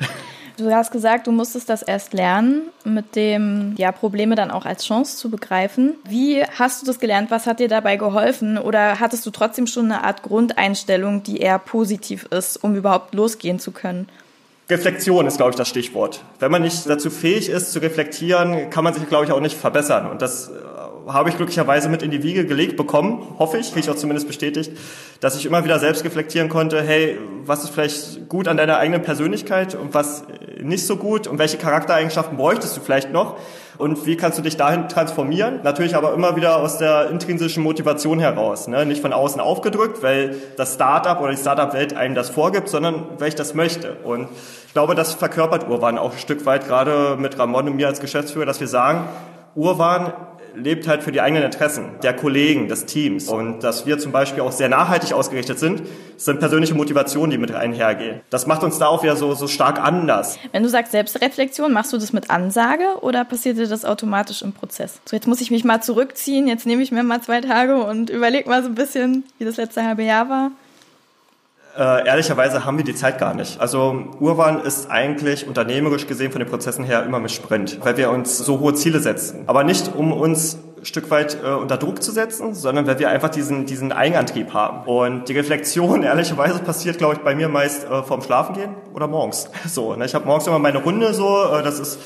[0.58, 4.86] Du hast gesagt, du musstest das erst lernen, mit dem ja Probleme dann auch als
[4.86, 5.94] Chance zu begreifen.
[6.04, 7.30] Wie hast du das gelernt?
[7.30, 8.58] Was hat dir dabei geholfen?
[8.58, 13.60] Oder hattest du trotzdem schon eine Art Grundeinstellung, die eher positiv ist, um überhaupt losgehen
[13.60, 14.08] zu können?
[14.70, 16.24] Reflexion ist, glaube ich, das Stichwort.
[16.40, 19.58] Wenn man nicht dazu fähig ist, zu reflektieren, kann man sich, glaube ich, auch nicht
[19.58, 20.10] verbessern.
[20.12, 23.80] Und das äh, habe ich glücklicherweise mit in die Wiege gelegt bekommen, hoffe ich, kriege
[23.80, 24.72] ich auch zumindest bestätigt,
[25.22, 29.02] dass ich immer wieder selbst reflektieren konnte, hey, was ist vielleicht gut an deiner eigenen
[29.04, 30.24] Persönlichkeit und was
[30.62, 33.38] nicht so gut und welche Charaktereigenschaften bräuchtest du vielleicht noch
[33.78, 35.60] und wie kannst du dich dahin transformieren?
[35.64, 38.86] Natürlich aber immer wieder aus der intrinsischen Motivation heraus, ne?
[38.86, 43.30] nicht von außen aufgedrückt, weil das Startup oder die Startup-Welt einem das vorgibt, sondern weil
[43.30, 43.94] ich das möchte.
[44.04, 44.30] Und
[44.68, 48.00] ich glaube, das verkörpert Urban auch ein Stück weit, gerade mit Ramon und mir als
[48.00, 49.06] Geschäftsführer, dass wir sagen,
[49.56, 50.14] Urban
[50.58, 53.30] lebt halt für die eigenen Interessen der Kollegen, des Teams.
[53.30, 55.84] Und dass wir zum Beispiel auch sehr nachhaltig ausgerichtet sind,
[56.18, 58.22] sind persönliche Motivationen, die mit einhergehen.
[58.30, 60.40] Das macht uns da auch wieder so, so stark anders.
[60.52, 64.54] Wenn du sagst Selbstreflexion, machst du das mit Ansage oder passiert dir das automatisch im
[64.54, 65.00] Prozess?
[65.06, 68.10] So, jetzt muss ich mich mal zurückziehen, jetzt nehme ich mir mal zwei Tage und
[68.10, 70.52] überlege mal so ein bisschen, wie das letzte halbe Jahr war.
[71.78, 73.62] Äh, ehrlicherweise haben wir die Zeit gar nicht.
[73.62, 78.10] Also Urban ist eigentlich unternehmerisch gesehen von den Prozessen her immer mit Sprint, weil wir
[78.10, 79.44] uns so hohe Ziele setzen.
[79.46, 83.30] Aber nicht, um uns Stück weit äh, unter Druck zu setzen, sondern weil wir einfach
[83.30, 84.88] diesen, diesen Eigenantrieb haben.
[84.88, 89.50] Und die Reflexion, ehrlicherweise, passiert, glaube ich, bei mir meist äh, vorm Schlafengehen oder morgens.
[89.68, 90.06] So, ne?
[90.06, 92.00] Ich habe morgens immer meine Runde so, äh, das ist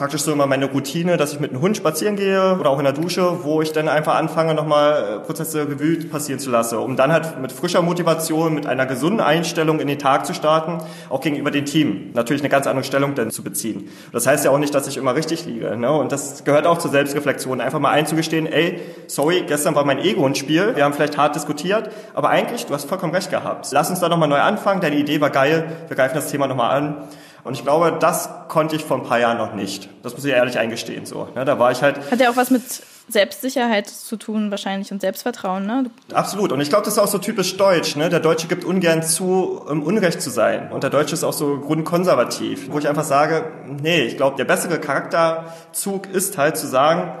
[0.00, 2.84] praktisch so immer meine Routine, dass ich mit einem Hund spazieren gehe oder auch in
[2.84, 6.96] der Dusche, wo ich dann einfach anfange, nochmal äh, Prozesse Revue passieren zu lassen, um
[6.96, 10.78] dann halt mit frischer Motivation, mit einer gesunden Einstellung in den Tag zu starten,
[11.10, 12.12] auch gegenüber dem Team.
[12.14, 13.90] Natürlich eine ganz andere Stellung dann zu beziehen.
[14.10, 15.76] Das heißt ja auch nicht, dass ich immer richtig liege.
[15.76, 15.92] Ne?
[15.92, 20.26] Und das gehört auch zur Selbstreflexion, einfach mal einzugestehen, ey, sorry, gestern war mein Ego
[20.26, 23.68] ins Spiel, wir haben vielleicht hart diskutiert, aber eigentlich, du hast vollkommen recht gehabt.
[23.70, 26.74] Lass uns da nochmal neu anfangen, deine Idee war geil, wir greifen das Thema nochmal
[26.74, 26.96] an.
[27.44, 29.88] Und ich glaube, das konnte ich vor ein paar Jahren noch nicht.
[30.02, 31.06] Das muss ich ehrlich eingestehen.
[31.06, 31.44] So, ne?
[31.44, 32.10] Da war ich halt.
[32.10, 32.62] Hat ja auch was mit
[33.08, 35.90] Selbstsicherheit zu tun wahrscheinlich und Selbstvertrauen, ne?
[36.12, 36.52] Absolut.
[36.52, 37.96] Und ich glaube, das ist auch so typisch deutsch.
[37.96, 38.08] Ne?
[38.08, 40.70] Der Deutsche gibt ungern zu, im Unrecht zu sein.
[40.70, 42.70] Und der Deutsche ist auch so grundkonservativ.
[42.70, 47.12] Wo ich einfach sage, nee, ich glaube, der bessere Charakterzug ist halt zu sagen,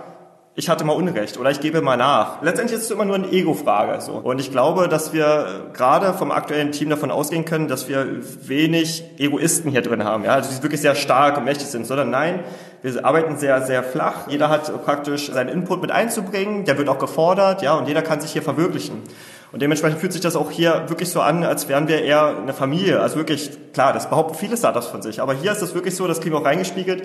[0.60, 2.42] ich hatte mal Unrecht oder ich gebe mal nach.
[2.42, 3.98] Letztendlich ist es immer nur eine Ego-Frage.
[4.02, 4.12] So.
[4.12, 8.06] Und ich glaube, dass wir gerade vom aktuellen Team davon ausgehen können, dass wir
[8.46, 10.34] wenig Egoisten hier drin haben, ja?
[10.34, 12.40] also die wirklich sehr stark und mächtig sind, sondern nein,
[12.82, 14.28] wir arbeiten sehr, sehr flach.
[14.28, 18.20] Jeder hat praktisch seinen Input mit einzubringen, der wird auch gefordert, ja, und jeder kann
[18.20, 19.02] sich hier verwirklichen.
[19.52, 22.52] Und dementsprechend fühlt sich das auch hier wirklich so an, als wären wir eher eine
[22.52, 23.00] Familie.
[23.00, 25.20] Also wirklich, klar, das behaupten viele Startups von sich.
[25.20, 27.02] Aber hier ist es wirklich so, das kriegen wir auch reingespiegelt,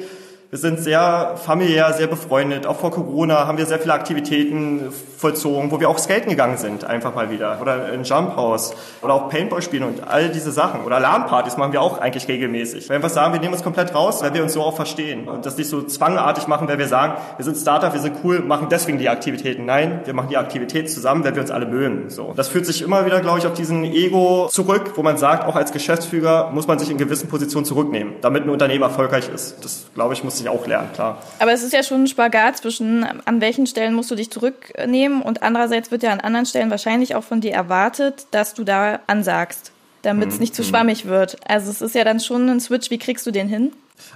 [0.52, 2.66] wir sind sehr familiär, sehr befreundet.
[2.66, 6.86] Auch vor Corona haben wir sehr viele Aktivitäten vollzogen, wo wir auch skaten gegangen sind,
[6.86, 7.60] einfach mal wieder.
[7.62, 8.74] Oder in Jump House.
[9.02, 10.84] Oder auch Paintball spielen und all diese Sachen.
[10.84, 12.90] Oder LAN-Partys machen wir auch eigentlich regelmäßig.
[12.90, 15.28] Wenn wir sagen, wir nehmen uns komplett raus, weil wir uns so auch verstehen.
[15.28, 18.40] Und das nicht so zwangartig machen, weil wir sagen, wir sind Startup, wir sind cool,
[18.40, 19.66] machen deswegen die Aktivitäten.
[19.66, 22.10] Nein, wir machen die Aktivitäten zusammen, weil wir uns alle mögen.
[22.10, 22.34] So.
[22.36, 25.56] Das führt sich immer wieder, glaube ich, auf diesen Ego zurück, wo man sagt, auch
[25.56, 29.64] als Geschäftsführer muss man sich in gewissen Positionen zurücknehmen, damit ein Unternehmen erfolgreich ist.
[29.64, 31.22] Das, glaube ich, muss sich auch lernen, klar.
[31.40, 35.22] Aber es ist ja schon ein Spagat zwischen, an welchen Stellen musst du dich zurücknehmen
[35.22, 39.00] und andererseits wird ja an anderen Stellen wahrscheinlich auch von dir erwartet, dass du da
[39.08, 39.72] ansagst,
[40.02, 40.70] damit es hm, nicht zu hm.
[40.70, 41.38] schwammig wird.
[41.48, 42.90] Also es ist ja dann schon ein Switch.
[42.90, 43.72] Wie kriegst du den hin?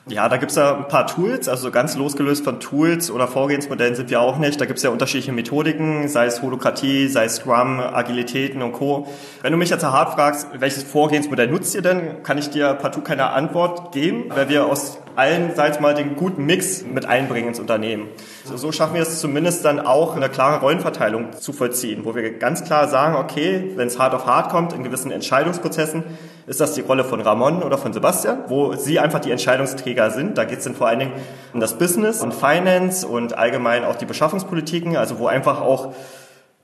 [0.07, 4.09] Ja, da gibt's ja ein paar Tools, also ganz losgelöst von Tools oder Vorgehensmodellen sind
[4.09, 4.59] wir auch nicht.
[4.59, 9.07] Da gibt's ja unterschiedliche Methodiken, sei es Holokratie, sei es Scrum, Agilitäten und Co.
[9.41, 13.01] Wenn du mich jetzt hart fragst, welches Vorgehensmodell nutzt ihr denn, kann ich dir partout
[13.01, 17.59] keine Antwort geben, weil wir aus allen Seiten mal den guten Mix mit einbringen ins
[17.59, 18.07] Unternehmen.
[18.45, 22.63] So schaffen wir es zumindest dann auch, eine klare Rollenverteilung zu vollziehen, wo wir ganz
[22.63, 26.03] klar sagen, okay, wenn es hart auf hart kommt in gewissen Entscheidungsprozessen,
[26.49, 30.35] ist das die Rolle von Ramon oder von Sebastian, wo sie einfach die Entscheidungsträger sind.
[30.35, 31.11] Da geht es dann vor allen Dingen
[31.53, 35.93] um das Business und Finance und allgemein auch die Beschaffungspolitiken, also wo einfach auch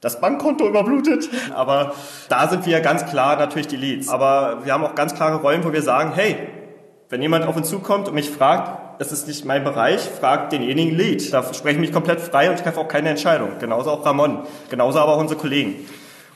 [0.01, 1.29] das Bankkonto überblutet.
[1.53, 1.93] Aber
[2.29, 4.09] da sind wir ganz klar natürlich die Leads.
[4.09, 6.35] Aber wir haben auch ganz klare Rollen, wo wir sagen, hey,
[7.09, 10.97] wenn jemand auf uns zukommt und mich fragt, das ist nicht mein Bereich, fragt denjenigen
[10.97, 11.31] Lead.
[11.31, 13.49] Da spreche ich mich komplett frei und treffe auch keine Entscheidung.
[13.59, 14.47] Genauso auch Ramon.
[14.71, 15.75] Genauso aber auch unsere Kollegen.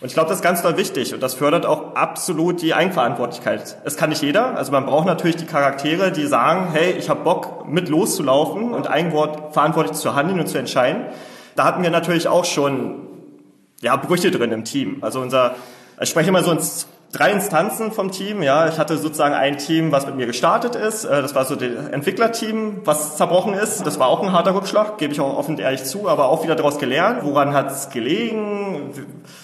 [0.01, 3.77] Und ich glaube, das ist ganz doll wichtig und das fördert auch absolut die Eigenverantwortlichkeit.
[3.83, 7.23] Es kann nicht jeder, also man braucht natürlich die Charaktere, die sagen, hey, ich habe
[7.25, 11.07] Bock mit loszulaufen und eigenverantwortlich zu handeln und zu entscheiden.
[11.57, 13.07] Da hatten wir natürlich auch schon
[13.81, 14.99] ja, Brüche drin im Team.
[15.01, 15.55] Also unser,
[15.99, 18.43] ich spreche immer so ins drei Instanzen vom Team.
[18.43, 21.05] Ja, ich hatte sozusagen ein Team, was mit mir gestartet ist.
[21.05, 23.85] Äh, das war so das Entwicklerteam, was zerbrochen ist.
[23.85, 26.43] Das war auch ein harter Rückschlag, gebe ich auch offen und ehrlich zu, aber auch
[26.43, 27.23] wieder daraus gelernt.
[27.23, 28.91] Woran hat es gelegen?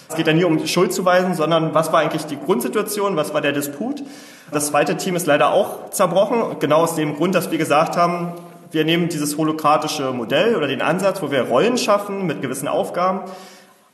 [0.08, 3.16] Es geht ja nie um Schuld zu weisen, sondern was war eigentlich die Grundsituation?
[3.16, 4.02] Was war der Disput?
[4.52, 8.32] Das zweite Team ist leider auch zerbrochen, genau aus dem Grund, dass wir gesagt haben,
[8.70, 13.20] wir nehmen dieses holokratische Modell oder den Ansatz, wo wir Rollen schaffen mit gewissen Aufgaben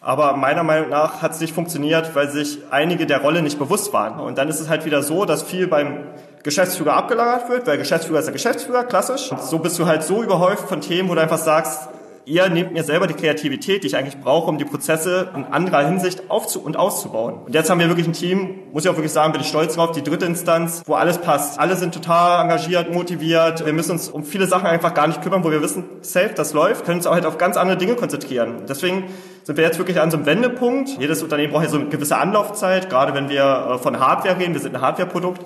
[0.02, 3.92] aber meiner Meinung nach hat es nicht funktioniert, weil sich einige der Rolle nicht bewusst
[3.92, 4.18] waren.
[4.18, 6.08] Und dann ist es halt wieder so, dass viel beim
[6.42, 9.30] Geschäftsführer abgelagert wird, weil Geschäftsführer ist der Geschäftsführer, klassisch.
[9.30, 11.88] Und so bist du halt so überhäuft von Themen, wo du einfach sagst,
[12.24, 15.86] ihr nehmt mir selber die Kreativität, die ich eigentlich brauche, um die Prozesse in anderer
[15.86, 17.34] Hinsicht aufzu und auszubauen.
[17.46, 19.74] Und jetzt haben wir wirklich ein Team, muss ich auch wirklich sagen, bin ich stolz
[19.74, 21.58] drauf, die dritte Instanz, wo alles passt.
[21.58, 23.64] Alle sind total engagiert, motiviert.
[23.64, 26.52] Wir müssen uns um viele Sachen einfach gar nicht kümmern, wo wir wissen, safe, das
[26.52, 28.66] läuft, können uns auch halt auf ganz andere Dinge konzentrieren.
[28.68, 29.04] Deswegen
[29.44, 30.90] sind wir jetzt wirklich an so einem Wendepunkt.
[30.98, 34.54] Jedes Unternehmen braucht ja so eine gewisse Anlaufzeit, gerade wenn wir äh, von Hardware reden,
[34.54, 35.42] wir sind ein Hardwareprodukt,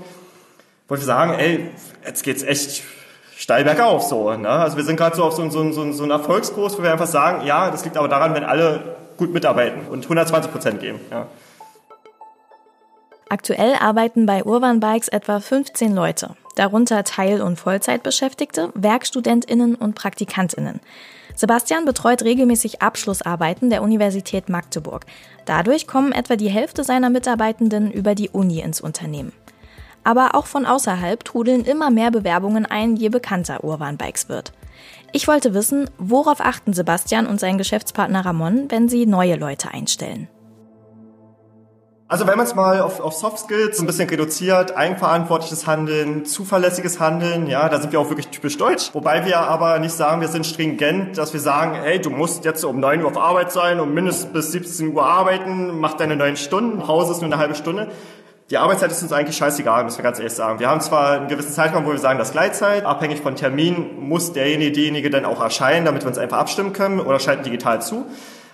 [0.88, 1.70] wo wir sagen, ey,
[2.04, 2.82] jetzt geht's echt
[3.36, 4.32] steil bergauf so.
[4.34, 4.48] Ne?
[4.48, 7.06] Also wir sind gerade so auf so, so, so, so einem Erfolgskurs, wo wir einfach
[7.06, 11.00] sagen, ja, das liegt aber daran, wenn alle gut mitarbeiten und 120 Prozent geben.
[11.10, 11.26] Ja.
[13.28, 20.80] Aktuell arbeiten bei Urban Bikes etwa 15 Leute, darunter Teil- und Vollzeitbeschäftigte, WerkstudentInnen und PraktikantInnen.
[21.36, 25.04] Sebastian betreut regelmäßig Abschlussarbeiten der Universität Magdeburg.
[25.44, 29.32] Dadurch kommen etwa die Hälfte seiner Mitarbeitenden über die Uni ins Unternehmen.
[30.02, 34.52] Aber auch von außerhalb trudeln immer mehr Bewerbungen ein, je bekannter Urban Bikes wird.
[35.12, 40.28] Ich wollte wissen, worauf achten Sebastian und sein Geschäftspartner Ramon, wenn sie neue Leute einstellen?
[42.08, 47.00] Also wenn man es mal auf, auf Soft Skills ein bisschen reduziert, eigenverantwortliches Handeln, zuverlässiges
[47.00, 48.90] Handeln, ja, da sind wir auch wirklich typisch deutsch.
[48.92, 52.64] Wobei wir aber nicht sagen, wir sind stringent, dass wir sagen, hey, du musst jetzt
[52.64, 56.36] um 9 Uhr auf Arbeit sein und mindestens bis 17 Uhr arbeiten, mach deine neun
[56.36, 57.88] Stunden, Pause ist nur eine halbe Stunde.
[58.50, 60.60] Die Arbeitszeit ist uns eigentlich scheißegal, müssen wir ganz ehrlich sagen.
[60.60, 64.32] Wir haben zwar einen gewissen Zeitraum, wo wir sagen, das Gleitzeit, abhängig von Termin muss
[64.32, 68.06] derjenige, diejenige dann auch erscheinen, damit wir uns einfach abstimmen können oder schalten digital zu.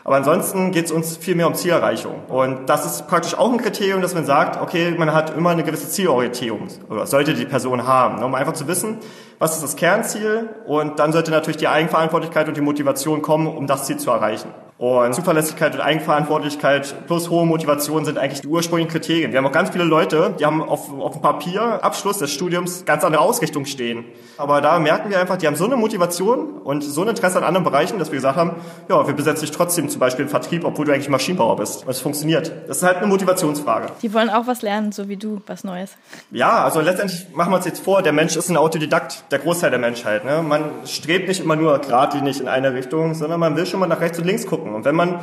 [0.05, 2.25] Aber ansonsten geht es uns viel mehr um Zielerreichung.
[2.29, 5.63] Und das ist praktisch auch ein Kriterium, dass man sagt, okay, man hat immer eine
[5.63, 8.99] gewisse Zielorientierung oder sollte die Person haben, ne, um einfach zu wissen,
[9.43, 13.67] was ist das Kernziel und dann sollte natürlich die Eigenverantwortlichkeit und die Motivation kommen, um
[13.67, 14.49] das Ziel zu erreichen.
[14.83, 19.31] Und Zuverlässigkeit und Eigenverantwortlichkeit plus hohe Motivation sind eigentlich die ursprünglichen Kriterien.
[19.31, 22.85] Wir haben auch ganz viele Leute, die haben auf, auf dem Papier Abschluss des Studiums
[22.85, 24.05] ganz andere Ausrichtungen stehen.
[24.39, 27.45] Aber da merken wir einfach, die haben so eine Motivation und so ein Interesse an
[27.45, 28.57] anderen Bereichen, dass wir gesagt haben,
[28.89, 31.85] ja, wir besetzen dich trotzdem zum Beispiel im Vertrieb, obwohl du eigentlich Maschinenbauer bist.
[31.85, 32.51] Und es funktioniert.
[32.67, 33.87] Das ist halt eine Motivationsfrage.
[34.03, 35.93] Die wollen auch was lernen, so wie du, was Neues.
[36.33, 39.71] Ja, also letztendlich machen wir uns jetzt vor, der Mensch ist ein Autodidakt, der Großteil
[39.71, 40.25] der Menschheit.
[40.25, 40.43] Ne?
[40.43, 44.01] Man strebt nicht immer nur geradlinig in eine Richtung, sondern man will schon mal nach
[44.01, 44.75] rechts und links gucken.
[44.75, 45.21] Und wenn man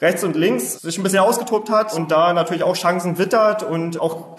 [0.00, 4.00] rechts und links sich ein bisschen ausgetobt hat und da natürlich auch Chancen wittert und
[4.00, 4.38] auch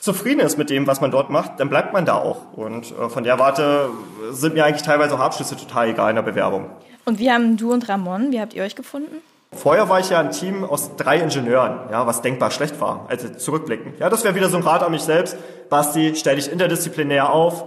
[0.00, 2.52] zufrieden ist mit dem, was man dort macht, dann bleibt man da auch.
[2.54, 3.90] Und äh, von der Warte
[4.30, 6.70] sind mir eigentlich teilweise auch Abschlüsse total egal in der Bewerbung.
[7.04, 9.16] Und wie haben du und Ramon, wie habt ihr euch gefunden?
[9.52, 13.28] Vorher war ich ja ein Team aus drei Ingenieuren, ja, was denkbar schlecht war, also
[13.28, 13.94] zurückblicken.
[13.98, 15.36] Ja, das wäre wieder so ein Rat an mich selbst.
[15.70, 17.64] Basti, stell dich interdisziplinär auf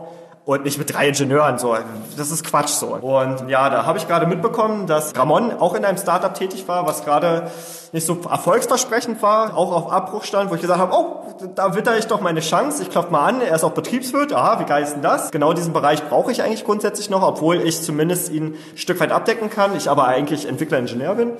[0.49, 1.59] und nicht mit drei Ingenieuren.
[1.59, 1.77] So,
[2.17, 2.87] das ist Quatsch so.
[2.87, 6.87] Und ja, da habe ich gerade mitbekommen, dass Ramon auch in einem Startup tätig war,
[6.87, 7.51] was gerade
[7.91, 11.21] nicht so erfolgsversprechend war, auch auf Abbruch stand, wo ich gesagt habe, oh,
[11.53, 12.81] da witter ich doch meine Chance.
[12.81, 14.33] Ich klopfe mal an, er ist auch Betriebswirt.
[14.33, 15.29] Aha, wie geil ist denn das?
[15.29, 19.11] Genau diesen Bereich brauche ich eigentlich grundsätzlich noch, obwohl ich zumindest ihn ein Stück weit
[19.11, 19.77] abdecken kann.
[19.77, 21.33] Ich aber eigentlich Entwickler-Ingenieur bin.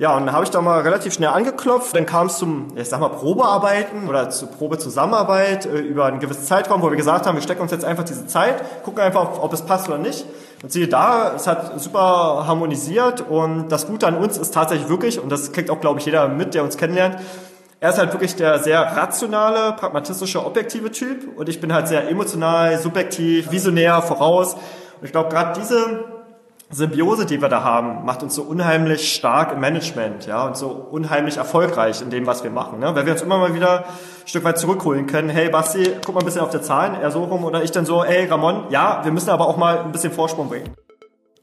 [0.00, 1.96] Ja, und dann habe ich da mal relativ schnell angeklopft.
[1.96, 6.44] Dann kam es zum, ich sag mal, Probearbeiten oder zur Probezusammenarbeit äh, über einen gewissen
[6.44, 9.52] Zeitraum, wo wir gesagt haben, wir stecken uns jetzt einfach diese Zeit, gucken einfach, ob,
[9.52, 10.24] es passt oder nicht.
[10.62, 15.20] Und siehe da, es hat super harmonisiert und das Gute an uns ist tatsächlich wirklich,
[15.20, 17.18] und das kriegt auch, glaube ich, jeder mit, der uns kennenlernt,
[17.80, 22.08] er ist halt wirklich der sehr rationale, pragmatistische, objektive Typ und ich bin halt sehr
[22.08, 24.54] emotional, subjektiv, visionär, voraus.
[24.54, 26.17] Und ich glaube, gerade diese
[26.70, 30.68] Symbiose, die wir da haben, macht uns so unheimlich stark im Management, ja, und so
[30.68, 32.94] unheimlich erfolgreich in dem, was wir machen, ne?
[32.94, 35.30] Weil wir uns immer mal wieder ein Stück weit zurückholen können.
[35.30, 37.86] Hey, Basti, guck mal ein bisschen auf der Zahlen, eher so rum, oder ich dann
[37.86, 40.74] so, hey, Ramon, ja, wir müssen aber auch mal ein bisschen Vorsprung bringen.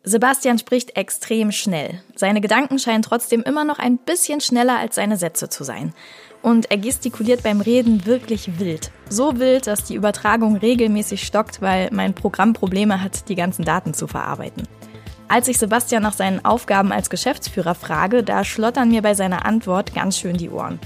[0.03, 1.99] Sebastian spricht extrem schnell.
[2.15, 5.95] Seine Gedanken scheinen trotzdem immer noch ein bisschen schneller als seine Sätze zu sein.
[6.43, 8.91] Und er gestikuliert beim Reden wirklich wild.
[9.09, 13.95] So wild, dass die Übertragung regelmäßig stockt, weil mein Programm Probleme hat, die ganzen Daten
[13.95, 14.67] zu verarbeiten.
[15.27, 19.95] Als ich Sebastian nach seinen Aufgaben als Geschäftsführer frage, da schlottern mir bei seiner Antwort
[19.95, 20.79] ganz schön die Ohren.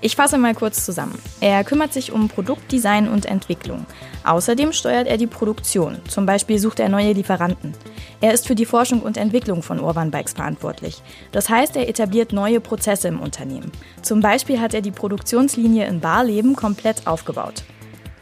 [0.00, 1.18] Ich fasse mal kurz zusammen.
[1.40, 3.86] Er kümmert sich um Produktdesign und Entwicklung.
[4.24, 5.98] Außerdem steuert er die Produktion.
[6.08, 7.72] Zum Beispiel sucht er neue Lieferanten.
[8.20, 11.02] Er ist für die Forschung und Entwicklung von Urban Bikes verantwortlich.
[11.32, 13.72] Das heißt, er etabliert neue Prozesse im Unternehmen.
[14.02, 17.64] Zum Beispiel hat er die Produktionslinie in Barleben komplett aufgebaut.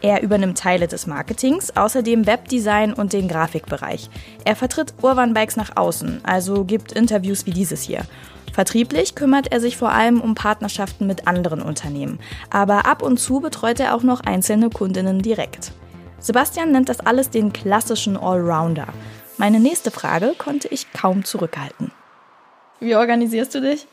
[0.04, 4.10] Er übernimmt Teile des Marketings, außerdem Webdesign und den Grafikbereich.
[4.44, 8.02] Er vertritt Urban Bikes nach außen, also gibt Interviews wie dieses hier.
[8.52, 12.18] Vertrieblich kümmert er sich vor allem um Partnerschaften mit anderen Unternehmen,
[12.50, 15.72] aber ab und zu betreut er auch noch einzelne Kundinnen direkt.
[16.18, 18.88] Sebastian nennt das alles den klassischen Allrounder.
[19.38, 21.92] Meine nächste Frage konnte ich kaum zurückhalten.
[22.78, 23.86] Wie organisierst du dich?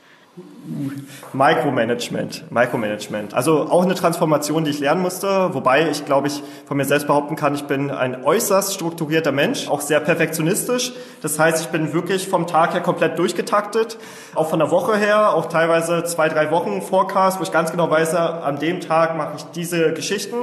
[1.34, 3.34] Micromanagement, Micromanagement.
[3.34, 7.08] Also auch eine Transformation, die ich lernen musste, wobei ich glaube ich von mir selbst
[7.08, 10.94] behaupten kann, ich bin ein äußerst strukturierter Mensch, auch sehr perfektionistisch.
[11.22, 13.98] Das heißt, ich bin wirklich vom Tag her komplett durchgetaktet,
[14.34, 17.89] auch von der Woche her, auch teilweise zwei, drei Wochen Forecast, wo ich ganz genau
[17.89, 20.36] weiß, an dem Tag mache ich diese Geschichten.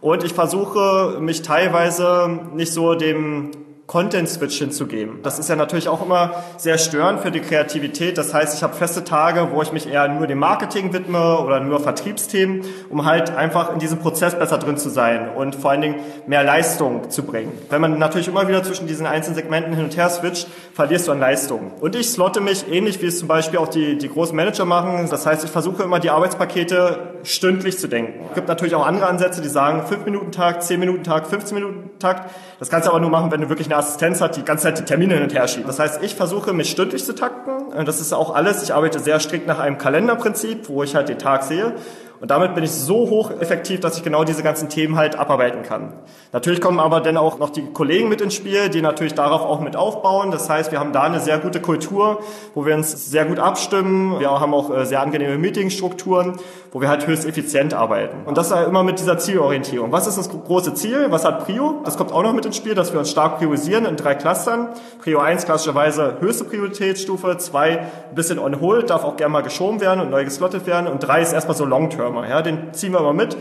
[0.00, 3.50] Und ich versuche mich teilweise nicht so dem
[3.88, 5.20] Content-Switch hinzugeben.
[5.22, 8.18] Das ist ja natürlich auch immer sehr störend für die Kreativität.
[8.18, 11.60] Das heißt, ich habe feste Tage, wo ich mich eher nur dem Marketing widme oder
[11.60, 15.80] nur Vertriebsthemen, um halt einfach in diesem Prozess besser drin zu sein und vor allen
[15.80, 15.96] Dingen
[16.26, 17.50] mehr Leistung zu bringen.
[17.70, 21.12] Wenn man natürlich immer wieder zwischen diesen einzelnen Segmenten hin und her switcht, verlierst du
[21.12, 21.72] an Leistung.
[21.80, 25.08] Und ich slotte mich ähnlich wie es zum Beispiel auch die, die großen Manager machen.
[25.10, 28.26] Das heißt, ich versuche immer die Arbeitspakete stündlich zu denken.
[28.28, 32.30] Es gibt natürlich auch andere Ansätze, die sagen 5-Minuten-Tag, 10-Minuten-Tag, 15-Minuten-Takt.
[32.58, 34.78] Das kannst du aber nur machen, wenn du wirklich eine Assistenz hast, die ganze Zeit
[34.78, 35.68] die Termine hin und her schiebt.
[35.68, 37.84] Das heißt, ich versuche mich stündlich zu takten.
[37.84, 38.62] Das ist auch alles.
[38.62, 41.72] Ich arbeite sehr strikt nach einem Kalenderprinzip, wo ich halt den Tag sehe.
[42.20, 45.62] Und damit bin ich so hoch effektiv, dass ich genau diese ganzen Themen halt abarbeiten
[45.62, 45.92] kann.
[46.32, 49.60] Natürlich kommen aber dann auch noch die Kollegen mit ins Spiel, die natürlich darauf auch
[49.60, 50.30] mit aufbauen.
[50.30, 52.20] Das heißt, wir haben da eine sehr gute Kultur,
[52.54, 54.18] wo wir uns sehr gut abstimmen.
[54.18, 56.34] Wir haben auch äh, sehr angenehme Meetingstrukturen,
[56.72, 58.26] wo wir halt höchst effizient arbeiten.
[58.26, 59.92] Und das immer mit dieser Zielorientierung.
[59.92, 61.06] Was ist das große Ziel?
[61.10, 61.80] Was hat Prio?
[61.84, 64.68] Das kommt auch noch mit ins Spiel, dass wir uns stark priorisieren in drei Clustern.
[65.00, 69.80] Prio 1 klassischerweise höchste Prioritätsstufe, 2 ein bisschen on hold, darf auch gerne mal geschoben
[69.80, 71.64] werden und neu geslottet werden und 3 ist erstmal so
[72.08, 72.28] Long-Termer.
[72.28, 73.36] Ja, den ziehen wir mal mit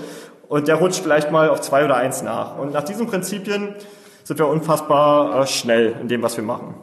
[0.48, 2.58] und der rutscht vielleicht mal auf 2 oder 1 nach.
[2.58, 3.76] Und nach diesen Prinzipien
[4.24, 6.76] sind wir unfassbar äh, schnell in dem, was wir machen.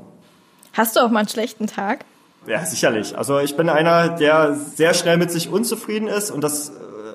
[0.72, 2.04] Hast du auch mal einen schlechten Tag?
[2.46, 3.16] Ja, sicherlich.
[3.16, 6.72] Also ich bin einer, der sehr schnell mit sich unzufrieden ist und das äh,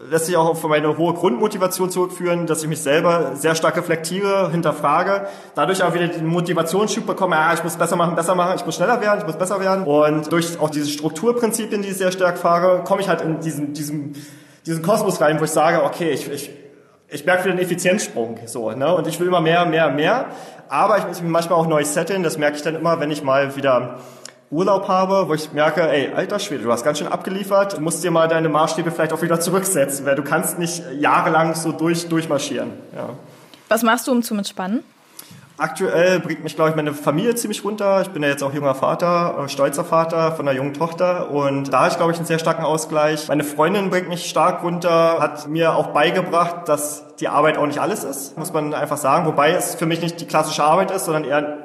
[0.10, 4.50] lässt sich auch auf meine hohe Grundmotivation zurückführen, dass ich mich selber sehr stark reflektiere,
[4.50, 8.66] hinterfrage, dadurch auch wieder den Motivationsschub bekomme, ja, ich muss besser machen, besser machen, ich
[8.66, 12.12] muss schneller werden, ich muss besser werden und durch auch diese Strukturprinzipien, die ich sehr
[12.12, 14.16] stark fahre, komme ich halt in diesen, diesen,
[14.70, 16.50] diesen Kosmos rein, wo ich sage, okay, ich, ich
[17.12, 18.94] ich merke wieder einen Effizienzsprung, so, ne?
[18.94, 20.28] Und ich will immer mehr, mehr, mehr.
[20.68, 22.22] Aber ich muss mich manchmal auch neu setteln.
[22.22, 24.00] Das merke ich dann immer, wenn ich mal wieder
[24.52, 28.04] Urlaub habe, wo ich merke, ey, alter Schwede, du hast ganz schön abgeliefert, du musst
[28.04, 32.08] dir mal deine Maßstäbe vielleicht auch wieder zurücksetzen, weil du kannst nicht jahrelang so durch,
[32.08, 32.72] durchmarschieren.
[32.96, 33.10] Ja.
[33.70, 34.84] Was machst du, um zu entspannen?
[35.60, 38.02] Aktuell bringt mich, glaube ich, meine Familie ziemlich runter.
[38.02, 41.74] Ich bin ja jetzt auch junger Vater, äh, stolzer Vater von einer jungen Tochter und
[41.74, 43.28] da habe ich, glaube ich, einen sehr starken Ausgleich.
[43.28, 47.80] Meine Freundin bringt mich stark runter, hat mir auch beigebracht, dass die Arbeit auch nicht
[47.80, 49.26] alles ist, muss man einfach sagen.
[49.26, 51.58] Wobei es für mich nicht die klassische Arbeit ist, sondern eher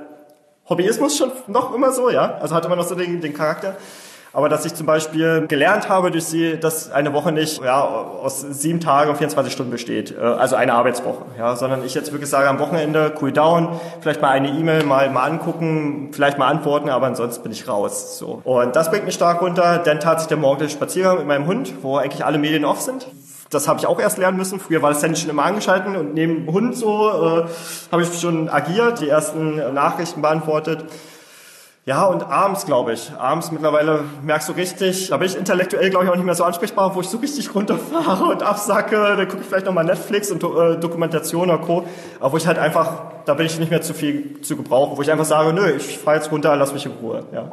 [0.69, 2.39] Hobbyismus schon noch immer so, ja.
[2.41, 3.77] Also hat immer noch so den, den Charakter.
[4.35, 8.41] Aber dass ich zum Beispiel gelernt habe durch sie, dass eine Woche nicht ja, aus
[8.41, 12.29] sieben Tagen und 24 Stunden besteht, äh, also eine Arbeitswoche, ja, sondern ich jetzt wirklich
[12.29, 13.69] sage, am Wochenende cool down,
[14.01, 18.19] vielleicht mal eine E-Mail mal, mal angucken, vielleicht mal antworten, aber ansonsten bin ich raus.
[18.19, 18.41] So.
[18.43, 19.79] Und das bringt mich stark runter.
[19.79, 23.07] Dann tat sich der morgendliche Spaziergang mit meinem Hund, wo eigentlich alle Medien off sind
[23.51, 24.59] das habe ich auch erst lernen müssen.
[24.59, 27.45] Früher war das Handy schon immer angeschaltet und neben dem Hund so äh,
[27.93, 30.85] habe ich schon agiert, die ersten Nachrichten beantwortet.
[31.87, 33.13] Ja, und abends, glaube ich.
[33.13, 36.45] Abends mittlerweile merkst du richtig, da bin ich intellektuell, glaube ich, auch nicht mehr so
[36.45, 39.17] ansprechbar, wo ich so richtig runterfahre und absacke.
[39.17, 41.87] Dann gucke ich vielleicht nochmal Netflix und äh, Dokumentation oder Co.
[42.21, 45.03] Aber wo ich halt einfach, da bin ich nicht mehr zu viel zu gebrauchen, wo
[45.03, 47.27] ich einfach sage, nö, ich fahre jetzt runter, lass mich in Ruhe.
[47.33, 47.53] Ja.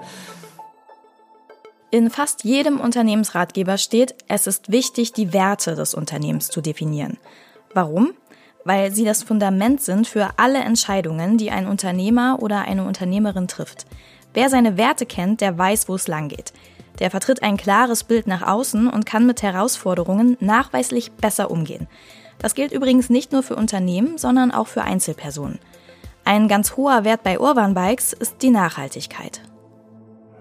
[1.90, 7.18] In fast jedem Unternehmensratgeber steht, es ist wichtig, die Werte des Unternehmens zu definieren.
[7.74, 8.14] Warum?
[8.64, 13.88] Weil sie das Fundament sind für alle Entscheidungen, die ein Unternehmer oder eine Unternehmerin trifft.
[14.34, 16.54] Wer seine Werte kennt, der weiß, wo es lang geht.
[17.00, 21.88] Der vertritt ein klares Bild nach außen und kann mit Herausforderungen nachweislich besser umgehen.
[22.40, 25.60] Das gilt übrigens nicht nur für Unternehmen, sondern auch für Einzelpersonen.
[26.24, 29.42] Ein ganz hoher Wert bei Urban Bikes ist die Nachhaltigkeit.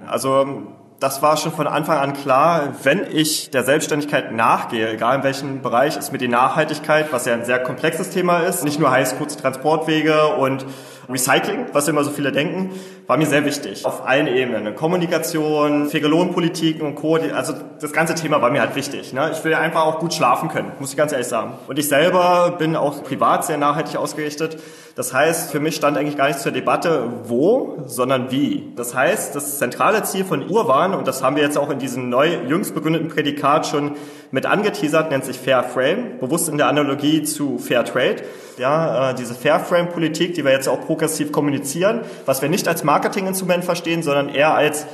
[0.06, 0.64] Also
[1.00, 5.62] das war schon von Anfang an klar, wenn ich der Selbstständigkeit nachgehe, egal in welchem
[5.62, 9.16] Bereich, ist mir die Nachhaltigkeit, was ja ein sehr komplexes Thema ist, nicht nur heißt
[9.16, 10.66] kurze Transportwege und
[11.10, 12.70] Recycling, was immer so viele denken,
[13.06, 13.84] war mir sehr wichtig.
[13.84, 14.74] Auf allen Ebenen.
[14.74, 17.16] Kommunikation, faire Lohnpolitik und Co.
[17.16, 19.12] Also das ganze Thema war mir halt wichtig.
[19.12, 19.30] Ne?
[19.32, 21.54] Ich will einfach auch gut schlafen können, muss ich ganz ehrlich sagen.
[21.66, 24.58] Und ich selber bin auch privat sehr nachhaltig ausgerichtet.
[24.94, 28.72] Das heißt, für mich stand eigentlich gar nicht zur Debatte, wo, sondern wie.
[28.76, 32.10] Das heißt, das zentrale Ziel von Urban, und das haben wir jetzt auch in diesem
[32.10, 33.92] neu jüngst begründeten Prädikat schon
[34.30, 38.16] mit angeteasert, nennt sich Fair Frame, bewusst in der Analogie zu Fair Trade.
[38.60, 42.68] Ja, äh, diese Fair Frame Politik, die wir jetzt auch progressiv kommunizieren, was wir nicht
[42.68, 44.86] als Marketinginstrument verstehen, sondern eher als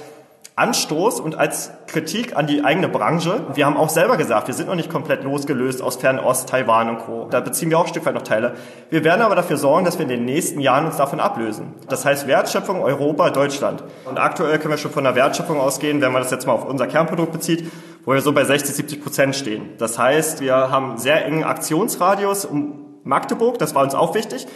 [0.54, 3.40] Anstoß und als Kritik an die eigene Branche.
[3.54, 6.98] Wir haben auch selber gesagt, wir sind noch nicht komplett losgelöst aus Fernost, Taiwan und
[7.00, 7.26] Co.
[7.28, 8.54] Da beziehen wir auch ein Stück weit noch Teile.
[8.88, 11.74] Wir werden aber dafür sorgen, dass wir in den nächsten Jahren uns davon ablösen.
[11.88, 13.82] Das heißt Wertschöpfung Europa, Deutschland.
[14.04, 16.66] Und aktuell können wir schon von der Wertschöpfung ausgehen, wenn man das jetzt mal auf
[16.66, 17.68] unser Kernprodukt bezieht,
[18.04, 19.70] wo wir so bei 60, 70 Prozent stehen.
[19.78, 24.46] Das heißt, wir haben sehr engen Aktionsradius um Magdeburg, das war uns auch wichtig,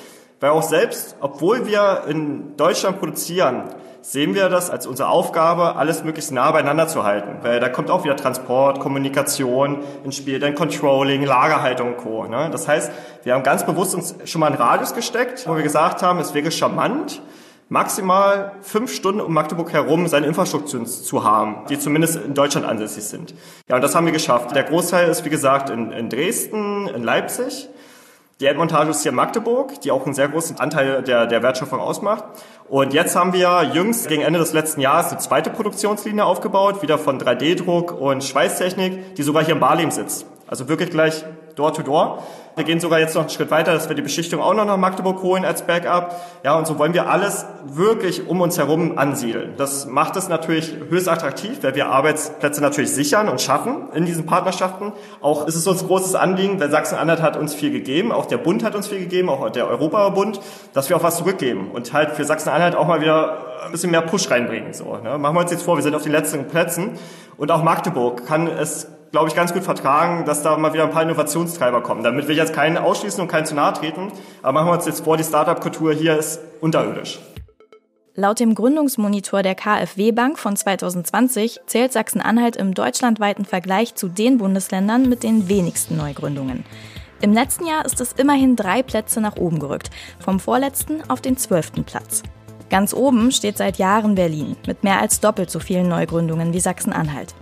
[0.41, 3.65] weil auch selbst, obwohl wir in Deutschland produzieren,
[4.03, 7.39] sehen wir das als unsere Aufgabe, alles möglichst nah beieinander zu halten.
[7.43, 12.27] Weil da kommt auch wieder Transport, Kommunikation ins Spiel, dann Controlling, Lagerhaltung und Co.
[12.27, 12.49] Ne?
[12.51, 12.91] Das heißt,
[13.23, 16.33] wir haben ganz bewusst uns schon mal einen Radius gesteckt, wo wir gesagt haben, es
[16.33, 17.21] wäre charmant,
[17.69, 23.05] maximal fünf Stunden um Magdeburg herum seine Infrastruktur zu haben, die zumindest in Deutschland ansässig
[23.05, 23.35] sind.
[23.69, 24.57] Ja, und das haben wir geschafft.
[24.57, 27.69] Der Großteil ist, wie gesagt, in, in Dresden, in Leipzig.
[28.41, 31.79] Die Endmontage ist hier in Magdeburg, die auch einen sehr großen Anteil der, der Wertschöpfung
[31.79, 32.25] ausmacht.
[32.71, 36.97] Und jetzt haben wir jüngst gegen Ende des letzten Jahres eine zweite Produktionslinie aufgebaut, wieder
[36.97, 40.25] von 3D-Druck und Schweißtechnik, die sogar hier in Barlim sitzt.
[40.47, 41.23] Also wirklich gleich
[41.61, 42.23] Door to Door.
[42.57, 44.79] Wir gehen sogar jetzt noch einen Schritt weiter, dass wir die Beschichtung auch noch nach
[44.79, 46.17] Magdeburg holen als Backup.
[46.43, 49.55] Ja, und so wollen wir alles wirklich um uns herum ansiedeln.
[49.57, 54.27] Das macht es natürlich höchst attraktiv, weil wir Arbeitsplätze natürlich sichern und schaffen in diesen
[54.27, 54.93] Partnerschaften.
[55.21, 58.65] Auch ist es uns großes Anliegen, weil Sachsen-Anhalt hat uns viel gegeben, auch der Bund
[58.65, 60.41] hat uns viel gegeben, auch der Europabund,
[60.73, 64.03] dass wir auch was zurückgeben und halt für Sachsen-Anhalt auch mal wieder ein bisschen mehr
[64.03, 64.73] Push reinbringen.
[64.73, 65.19] So, ne?
[65.19, 66.99] Machen wir uns jetzt vor, wir sind auf den letzten Plätzen
[67.37, 70.91] und auch Magdeburg kann es glaube ich, ganz gut vertragen, dass da mal wieder ein
[70.91, 72.03] paar Innovationstreiber kommen.
[72.03, 74.87] Damit will ich jetzt keinen ausschließen und keinen zu nahe treten, aber machen wir uns
[74.87, 77.19] jetzt vor, die Startup-Kultur hier ist unterirdisch.
[78.17, 84.39] Laut dem Gründungsmonitor der KfW Bank von 2020 zählt Sachsen-Anhalt im deutschlandweiten Vergleich zu den
[84.39, 86.65] Bundesländern mit den wenigsten Neugründungen.
[87.23, 91.37] Im letzten Jahr ist es immerhin drei Plätze nach oben gerückt, vom vorletzten auf den
[91.37, 92.23] zwölften Platz.
[92.69, 97.35] Ganz oben steht seit Jahren Berlin mit mehr als doppelt so vielen Neugründungen wie Sachsen-Anhalt.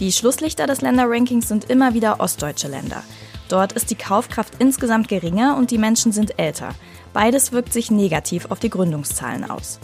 [0.00, 3.02] Die Schlusslichter des Länderrankings sind immer wieder ostdeutsche Länder.
[3.48, 6.70] Dort ist die Kaufkraft insgesamt geringer und die Menschen sind älter.
[7.12, 9.80] Beides wirkt sich negativ auf die Gründungszahlen aus.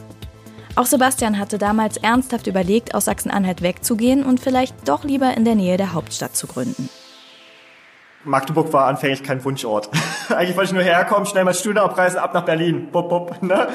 [0.77, 5.57] Auch Sebastian hatte damals ernsthaft überlegt, aus Sachsen-Anhalt wegzugehen und vielleicht doch lieber in der
[5.57, 6.89] Nähe der Hauptstadt zu gründen.
[8.25, 9.91] Magdeburg war anfänglich kein Wunschort.
[10.29, 13.69] Eigentlich wollte ich nur herkommen, schnell mal Studium abreisen, ab nach Berlin, bup, bup, ne?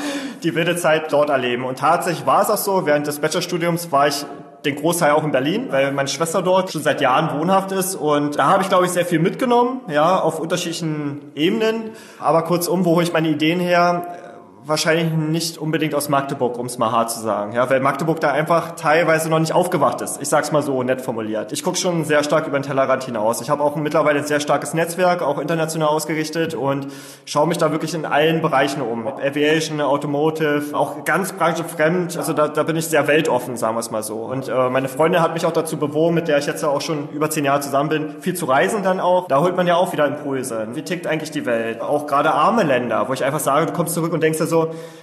[0.44, 1.66] die wilde Zeit dort erleben.
[1.66, 4.26] Und tatsächlich war es auch so, während des Bachelorstudiums war ich
[4.66, 8.38] den Großteil auch in Berlin, weil meine Schwester dort schon seit Jahren wohnhaft ist und
[8.38, 11.91] da habe ich glaube ich sehr viel mitgenommen, ja, auf unterschiedlichen Ebenen.
[12.20, 14.29] Aber kurzum, wo hole ich meine Ideen her?
[14.70, 18.32] Wahrscheinlich nicht unbedingt aus Magdeburg, um es mal hart zu sagen, ja, weil Magdeburg da
[18.32, 20.22] einfach teilweise noch nicht aufgewacht ist.
[20.22, 21.52] Ich sag's mal so nett formuliert.
[21.52, 23.42] Ich gucke schon sehr stark über den Tellerrand hinaus.
[23.42, 26.88] Ich habe auch mittlerweile ein sehr starkes Netzwerk, auch international ausgerichtet und
[27.26, 29.08] schaue mich da wirklich in allen Bereichen um.
[29.08, 32.18] Aviation, Automotive, auch ganz branchenfremd.
[32.18, 34.18] Also da, da bin ich sehr weltoffen, sagen wir es mal so.
[34.18, 37.10] Und äh, meine Freundin hat mich auch dazu bewogen, mit der ich jetzt auch schon
[37.10, 39.28] über zehn Jahre zusammen bin, viel zu reisen dann auch.
[39.28, 40.68] Da holt man ja auch wieder Impulse.
[40.74, 41.82] Wie tickt eigentlich die Welt?
[41.82, 44.59] Auch gerade arme Länder, wo ich einfach sage, du kommst zurück und denkst dir so,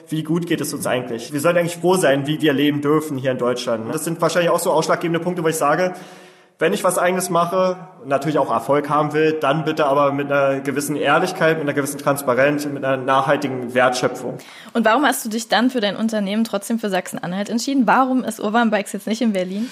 [0.09, 1.32] wie gut geht es uns eigentlich?
[1.32, 3.92] Wir sollten eigentlich froh sein, wie wir leben dürfen hier in Deutschland.
[3.92, 5.94] Das sind wahrscheinlich auch so ausschlaggebende Punkte, wo ich sage,
[6.59, 7.76] wenn ich was eigenes mache,
[8.07, 11.98] natürlich auch Erfolg haben will, dann bitte aber mit einer gewissen Ehrlichkeit, mit einer gewissen
[11.98, 14.38] Transparenz, mit einer nachhaltigen Wertschöpfung.
[14.72, 17.86] Und warum hast du dich dann für dein Unternehmen trotzdem für Sachsen-Anhalt entschieden?
[17.86, 19.68] Warum ist Urban Bikes jetzt nicht in Berlin?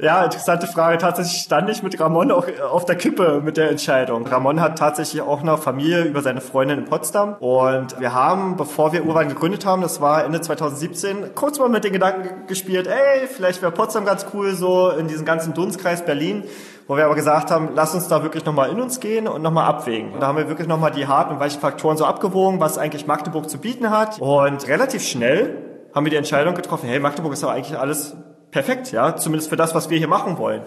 [0.00, 0.98] Ja, interessante Frage.
[0.98, 4.26] Tatsächlich stand ich mit Ramon auch auf der Kippe mit der Entscheidung.
[4.26, 7.34] Ramon hat tatsächlich auch eine Familie über seine Freundin in Potsdam.
[7.34, 11.84] Und wir haben, bevor wir Urban gegründet haben, das war Ende 2017, kurz mal mit
[11.84, 16.42] den Gedanken gespielt, ey, vielleicht wäre Potsdam ganz cool, so in diesem ganzen Dunstkreis Berlin
[16.86, 19.66] wo wir aber gesagt haben, lass uns da wirklich nochmal in uns gehen und nochmal
[19.66, 20.12] abwägen.
[20.12, 23.06] Und da haben wir wirklich nochmal die harten und weichen Faktoren so abgewogen, was eigentlich
[23.06, 24.20] Magdeburg zu bieten hat.
[24.20, 25.62] Und relativ schnell
[25.94, 28.16] haben wir die Entscheidung getroffen, hey, Magdeburg ist doch eigentlich alles
[28.50, 30.62] perfekt, ja, zumindest für das, was wir hier machen wollen.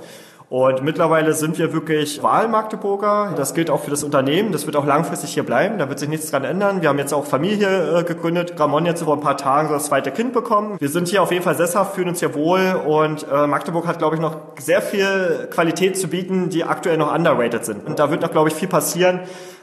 [0.50, 3.34] Und mittlerweile sind wir wirklich Wahlmagdeburger.
[3.38, 4.52] Das gilt auch für das Unternehmen.
[4.52, 5.78] Das wird auch langfristig hier bleiben.
[5.78, 6.82] Da wird sich nichts dran ändern.
[6.82, 8.60] Wir haben jetzt auch Familie äh, gegründet.
[8.60, 10.78] Ramon jetzt vor ein paar Tagen so das zweite Kind bekommen.
[10.80, 12.82] Wir sind hier auf jeden Fall sesshaft, fühlen uns hier wohl.
[12.88, 17.14] Und äh, Magdeburg hat, glaube ich, noch sehr viel Qualität zu bieten, die aktuell noch
[17.14, 17.86] underrated sind.
[17.86, 19.20] Und da wird noch, glaube ich, viel passieren.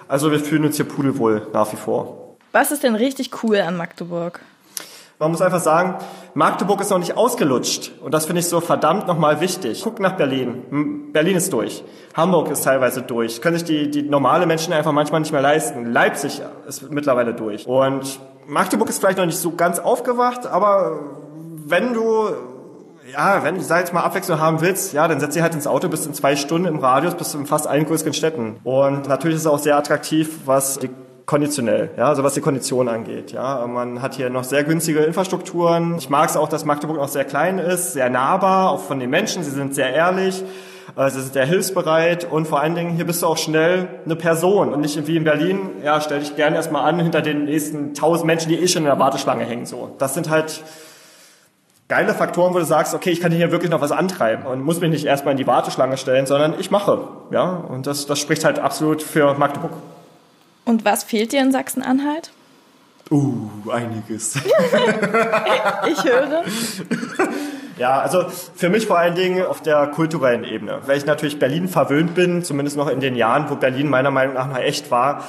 [0.07, 2.37] Also wir fühlen uns hier pudelwohl nach wie vor.
[2.53, 4.41] Was ist denn richtig cool an Magdeburg?
[5.19, 5.95] Man muss einfach sagen,
[6.35, 7.93] Magdeburg ist noch nicht ausgelutscht.
[8.03, 9.81] Und das finde ich so verdammt nochmal wichtig.
[9.83, 11.11] Guck nach Berlin.
[11.13, 11.83] Berlin ist durch.
[12.15, 13.41] Hamburg ist teilweise durch.
[13.41, 15.87] Können sich die, die normale Menschen einfach manchmal nicht mehr leisten.
[15.91, 17.67] Leipzig ist mittlerweile durch.
[17.67, 21.01] Und Magdeburg ist vielleicht noch nicht so ganz aufgewacht, aber
[21.65, 22.29] wenn du
[23.13, 25.69] ja, wenn du, sag jetzt mal, Abwechslung haben willst, ja, dann setz dich halt ins
[25.69, 28.57] Auto, bist in zwei Stunden im Radius, bist in fast allen größeren Städten.
[28.65, 30.91] Und natürlich ist es auch sehr attraktiv, was die
[31.27, 33.33] konditionell, ja, also was die Kondition angeht.
[33.33, 35.97] Ja, man hat hier noch sehr günstige Infrastrukturen.
[35.99, 39.11] Ich mag es auch, dass Magdeburg noch sehr klein ist, sehr nahbar, auch von den
[39.11, 39.43] Menschen.
[39.43, 40.45] Sie sind sehr ehrlich,
[40.97, 44.15] äh, sie sind sehr hilfsbereit und vor allen Dingen hier bist du auch schnell eine
[44.15, 45.59] Person und nicht wie in Berlin.
[45.83, 48.87] Ja, stell dich gerne erstmal an hinter den nächsten tausend Menschen, die eh schon in
[48.87, 49.67] der Warteschlange hängen.
[49.67, 50.63] So, das sind halt
[51.89, 54.81] geile Faktoren, wo du sagst, okay, ich kann hier wirklich noch was antreiben und muss
[54.81, 57.01] mich nicht erstmal in die Warteschlange stellen, sondern ich mache.
[57.33, 59.73] Ja, und das, das spricht halt absolut für Magdeburg.
[60.67, 62.33] Und was fehlt dir in Sachsen-Anhalt?
[63.09, 64.35] Uh, einiges.
[65.87, 66.43] ich höre.
[67.79, 70.81] Ja, also für mich vor allen Dingen auf der kulturellen Ebene.
[70.87, 74.35] Weil ich natürlich Berlin verwöhnt bin, zumindest noch in den Jahren, wo Berlin meiner Meinung
[74.35, 75.23] nach noch echt war,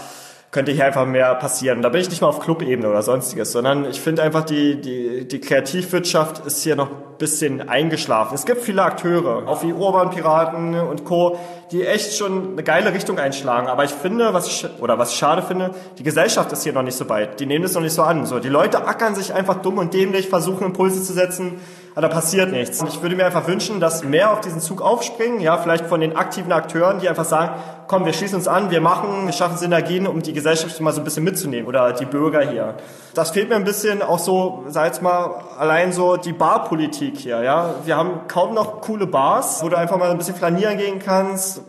[0.52, 1.82] könnte hier einfach mehr passieren.
[1.82, 5.28] Da bin ich nicht mal auf Clubebene oder sonstiges, sondern ich finde einfach, die, die,
[5.28, 8.34] die Kreativwirtschaft ist hier noch ein bisschen eingeschlafen.
[8.34, 11.38] Es gibt viele Akteure, auch wie Urban Piraten und Co.,
[11.72, 13.68] die echt schon eine geile Richtung einschlagen.
[13.68, 16.84] Aber ich finde, was ich, oder was ich schade finde, die Gesellschaft ist hier noch
[16.84, 17.42] nicht so weit.
[17.42, 18.26] Die nehmen das noch nicht so an.
[18.26, 21.60] So, die Leute ackern sich einfach dumm und dämlich, versuchen Impulse zu setzen,
[21.98, 22.80] aber da passiert nichts.
[22.80, 26.00] Und ich würde mir einfach wünschen, dass mehr auf diesen Zug aufspringen, ja, vielleicht von
[26.00, 29.58] den aktiven Akteuren, die einfach sagen, komm, wir schließen uns an, wir machen, wir schaffen
[29.58, 32.76] Synergien, um die Gesellschaft mal so ein bisschen mitzunehmen oder die Bürger hier.
[33.16, 37.42] Das fehlt mir ein bisschen auch so, sag jetzt mal, allein so die Barpolitik hier,
[37.42, 37.74] ja.
[37.84, 41.62] Wir haben kaum noch coole Bars, wo du einfach mal ein bisschen flanieren gehen kannst.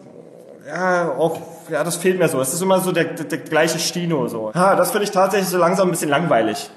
[0.68, 1.38] Ja, auch
[1.70, 2.38] ja, das fehlt mir so.
[2.38, 4.52] Es ist immer so der, der, der gleiche Stino so.
[4.54, 6.68] Ja, das finde ich tatsächlich so langsam ein bisschen langweilig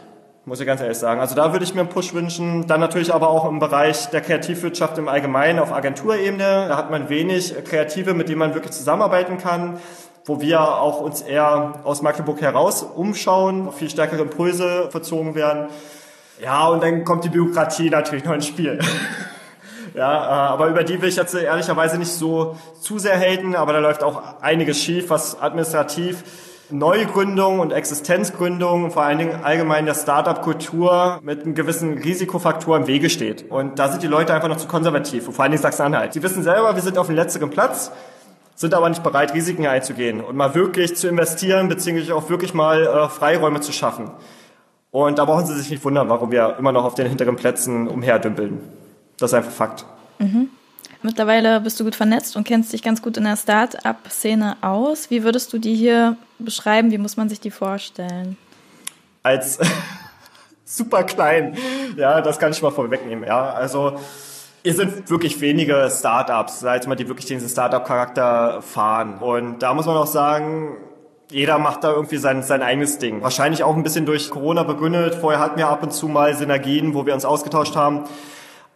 [0.45, 1.21] muss ich ganz ehrlich sagen.
[1.21, 2.67] Also da würde ich mir einen Push wünschen.
[2.67, 6.67] Dann natürlich aber auch im Bereich der Kreativwirtschaft im Allgemeinen auf Agenturebene.
[6.67, 9.79] Da hat man wenig Kreative, mit denen man wirklich zusammenarbeiten kann
[10.25, 15.67] wo wir auch uns eher aus Magdeburg heraus umschauen, viel stärkere Impulse verzogen werden.
[16.41, 18.79] Ja, und dann kommt die Bürokratie natürlich noch ins Spiel.
[19.93, 23.73] ja, äh, aber über die will ich jetzt ehrlicherweise nicht so zu sehr haten, aber
[23.73, 26.23] da läuft auch einiges schief, was administrativ
[26.71, 33.09] Neugründung und Existenzgründung, vor allen Dingen allgemein der Startup-Kultur mit einem gewissen Risikofaktor im Wege
[33.09, 33.49] steht.
[33.49, 36.13] Und da sind die Leute einfach noch zu konservativ, vor allen Dingen Sachsen-Anhalt.
[36.13, 37.91] Sie wissen selber, wir sind auf dem letzten Platz,
[38.55, 42.83] sind aber nicht bereit, Risiken einzugehen und mal wirklich zu investieren, beziehungsweise auch wirklich mal
[42.85, 44.11] äh, Freiräume zu schaffen.
[44.91, 47.87] Und da brauchen Sie sich nicht wundern, warum wir immer noch auf den hinteren Plätzen
[47.87, 48.59] umherdümpeln.
[49.17, 49.85] Das ist einfach Fakt.
[50.19, 50.49] Mhm.
[51.03, 55.09] Mittlerweile bist du gut vernetzt und kennst dich ganz gut in der Start-up-Szene aus.
[55.09, 56.91] Wie würdest du die hier beschreiben?
[56.91, 58.37] Wie muss man sich die vorstellen?
[59.23, 59.59] Als
[60.65, 61.57] super klein.
[61.97, 63.25] Ja, das kann ich mal vorwegnehmen.
[63.25, 63.97] Ja, also
[64.63, 69.17] hier sind wirklich wenige Startups, sag mal, die wirklich diesen Startup-Charakter fahren.
[69.17, 70.77] Und da muss man auch sagen,
[71.31, 73.23] jeder macht da irgendwie sein, sein eigenes Ding.
[73.23, 75.15] Wahrscheinlich auch ein bisschen durch Corona begründet.
[75.15, 78.03] Vorher hatten wir ab und zu mal Synergien, wo wir uns ausgetauscht haben.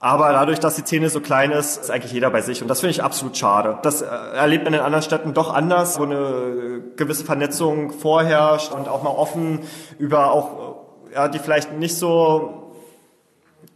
[0.05, 2.61] Aber dadurch, dass die Szene so klein ist, ist eigentlich jeder bei sich.
[2.61, 3.79] Und das finde ich absolut schade.
[3.81, 8.87] Das äh, erlebt man in anderen Städten doch anders, wo eine gewisse Vernetzung vorherrscht und
[8.87, 9.61] auch mal offen
[9.97, 10.75] über auch,
[11.11, 12.71] ja, die vielleicht nicht so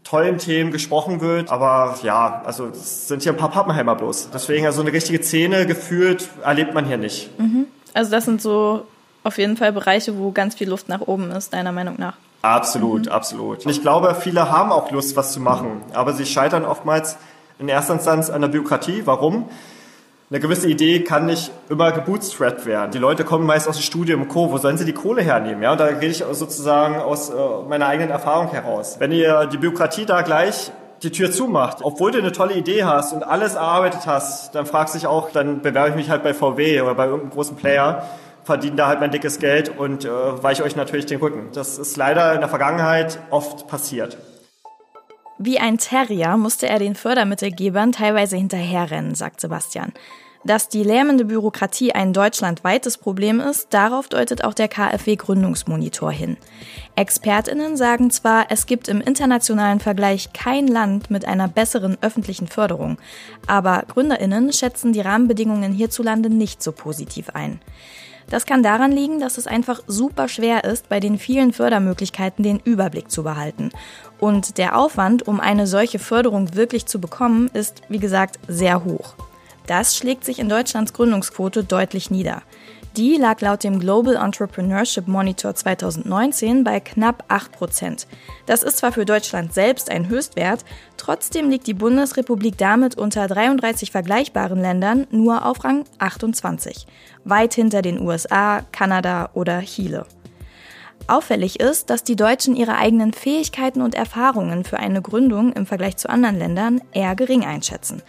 [0.03, 1.49] tollen Themen gesprochen wird.
[1.49, 4.29] Aber ja, also es sind hier ein paar Pappenheimer bloß.
[4.31, 7.39] Deswegen, also eine richtige Szene gefühlt erlebt man hier nicht.
[7.39, 7.65] Mhm.
[7.95, 8.85] Also das sind so
[9.23, 12.17] auf jeden Fall Bereiche, wo ganz viel Luft nach oben ist, deiner Meinung nach.
[12.41, 13.11] Absolut, mhm.
[13.11, 13.65] absolut.
[13.65, 17.17] Und ich glaube, viele haben auch Lust, was zu machen, aber sie scheitern oftmals
[17.59, 19.01] in erster Instanz an der Bürokratie.
[19.05, 19.49] Warum?
[20.31, 22.91] Eine gewisse Idee kann nicht immer gebootstrapped werden.
[22.91, 24.51] Die Leute kommen meist aus dem Studium und Co.
[24.51, 25.63] Wo sollen sie die Kohle hernehmen?
[25.63, 27.33] Ja, und da rede ich sozusagen aus äh,
[27.67, 28.97] meiner eigenen Erfahrung heraus.
[28.99, 30.71] Wenn ihr die Bürokratie da gleich
[31.01, 34.93] die Tür zumacht, obwohl du eine tolle Idee hast und alles erarbeitet hast, dann fragst
[34.93, 38.03] du dich auch, dann bewerbe ich mich halt bei VW oder bei irgendeinem großen Player
[38.49, 41.49] verdiene da halt mein dickes Geld und äh, weiche euch natürlich den Rücken.
[41.53, 44.17] Das ist leider in der Vergangenheit oft passiert.
[45.37, 49.93] Wie ein Terrier musste er den Fördermittelgebern teilweise hinterherrennen, sagt Sebastian.
[50.45, 56.37] Dass die lähmende Bürokratie ein deutschlandweites Problem ist, darauf deutet auch der KfW Gründungsmonitor hin.
[56.95, 62.97] Expertinnen sagen zwar, es gibt im internationalen Vergleich kein Land mit einer besseren öffentlichen Förderung,
[63.45, 67.59] aber Gründerinnen schätzen die Rahmenbedingungen hierzulande nicht so positiv ein.
[68.29, 72.59] Das kann daran liegen, dass es einfach super schwer ist, bei den vielen Fördermöglichkeiten den
[72.59, 73.71] Überblick zu behalten.
[74.19, 79.15] Und der Aufwand, um eine solche Förderung wirklich zu bekommen, ist, wie gesagt, sehr hoch.
[79.65, 82.41] Das schlägt sich in Deutschlands Gründungsquote deutlich nieder.
[82.97, 88.07] Die lag laut dem Global Entrepreneurship Monitor 2019 bei knapp 8 Prozent.
[88.47, 90.65] Das ist zwar für Deutschland selbst ein Höchstwert,
[90.97, 96.87] trotzdem liegt die Bundesrepublik damit unter 33 vergleichbaren Ländern nur auf Rang 28,
[97.25, 100.05] weit hinter den USA, Kanada oder Chile.
[101.07, 105.97] Auffällig ist, dass die Deutschen ihre eigenen Fähigkeiten und Erfahrungen für eine Gründung im Vergleich
[105.97, 108.03] zu anderen Ländern eher gering einschätzen.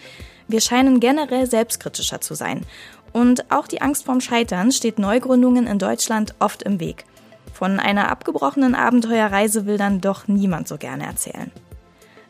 [0.49, 2.67] Wir scheinen generell selbstkritischer zu sein
[3.13, 7.05] und auch die Angst vorm Scheitern steht Neugründungen in Deutschland oft im Weg.
[7.53, 11.51] Von einer abgebrochenen Abenteuerreise will dann doch niemand so gerne erzählen.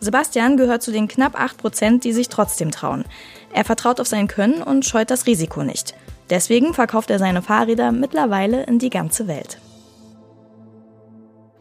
[0.00, 3.04] Sebastian gehört zu den knapp 8 Prozent, die sich trotzdem trauen.
[3.52, 5.94] Er vertraut auf sein Können und scheut das Risiko nicht.
[6.30, 9.58] Deswegen verkauft er seine Fahrräder mittlerweile in die ganze Welt.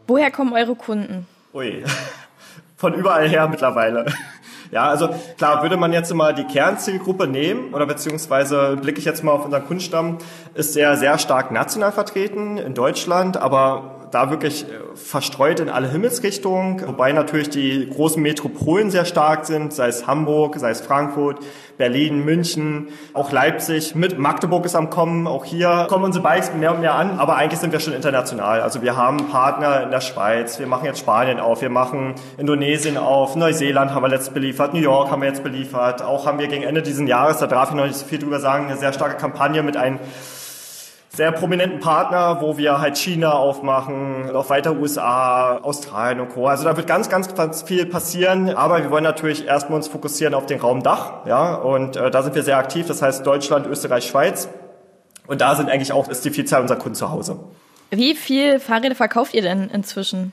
[0.06, 1.26] Woher kommen eure Kunden?
[1.52, 1.84] Ui,
[2.76, 4.06] von überall her mittlerweile.
[4.70, 9.24] Ja, also klar, würde man jetzt mal die Kernzielgruppe nehmen oder beziehungsweise blicke ich jetzt
[9.24, 10.18] mal auf unseren Kundenstamm,
[10.54, 15.88] ist sehr, sehr stark national vertreten in Deutschland, aber da wirklich äh, verstreut in alle
[15.88, 21.38] Himmelsrichtungen, wobei natürlich die großen Metropolen sehr stark sind, sei es Hamburg, sei es Frankfurt,
[21.78, 26.74] Berlin, München, auch Leipzig, mit Magdeburg ist am Kommen, auch hier kommen unsere Bikes mehr
[26.74, 28.60] und mehr an, aber eigentlich sind wir schon international.
[28.60, 32.98] Also wir haben Partner in der Schweiz, wir machen jetzt Spanien auf, wir machen Indonesien
[32.98, 36.48] auf, Neuseeland haben wir letzt beliefert, New York haben wir jetzt beliefert, auch haben wir
[36.48, 38.92] gegen Ende dieses Jahres, da darf ich noch nicht so viel drüber sagen, eine sehr
[38.92, 39.98] starke Kampagne mit einem
[41.12, 46.46] sehr prominenten Partner, wo wir halt China aufmachen, noch weiter USA, Australien und Co.
[46.46, 50.34] Also da wird ganz, ganz, ganz viel passieren, aber wir wollen natürlich erstmal uns fokussieren
[50.34, 53.66] auf den Raum Dach, ja, und äh, da sind wir sehr aktiv, das heißt Deutschland,
[53.66, 54.48] Österreich, Schweiz.
[55.26, 57.38] Und da sind eigentlich auch, ist die Vielzahl unserer Kunden zu Hause.
[57.90, 60.32] Wie viel Fahrräder verkauft ihr denn inzwischen?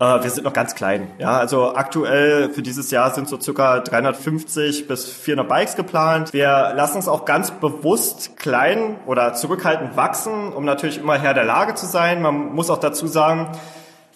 [0.00, 1.08] Äh, wir sind noch ganz klein.
[1.18, 6.32] Ja, also aktuell für dieses Jahr sind so circa 350 bis 400 Bikes geplant.
[6.32, 11.44] Wir lassen uns auch ganz bewusst klein oder zurückhaltend wachsen, um natürlich immer Herr der
[11.44, 12.22] Lage zu sein.
[12.22, 13.48] Man muss auch dazu sagen,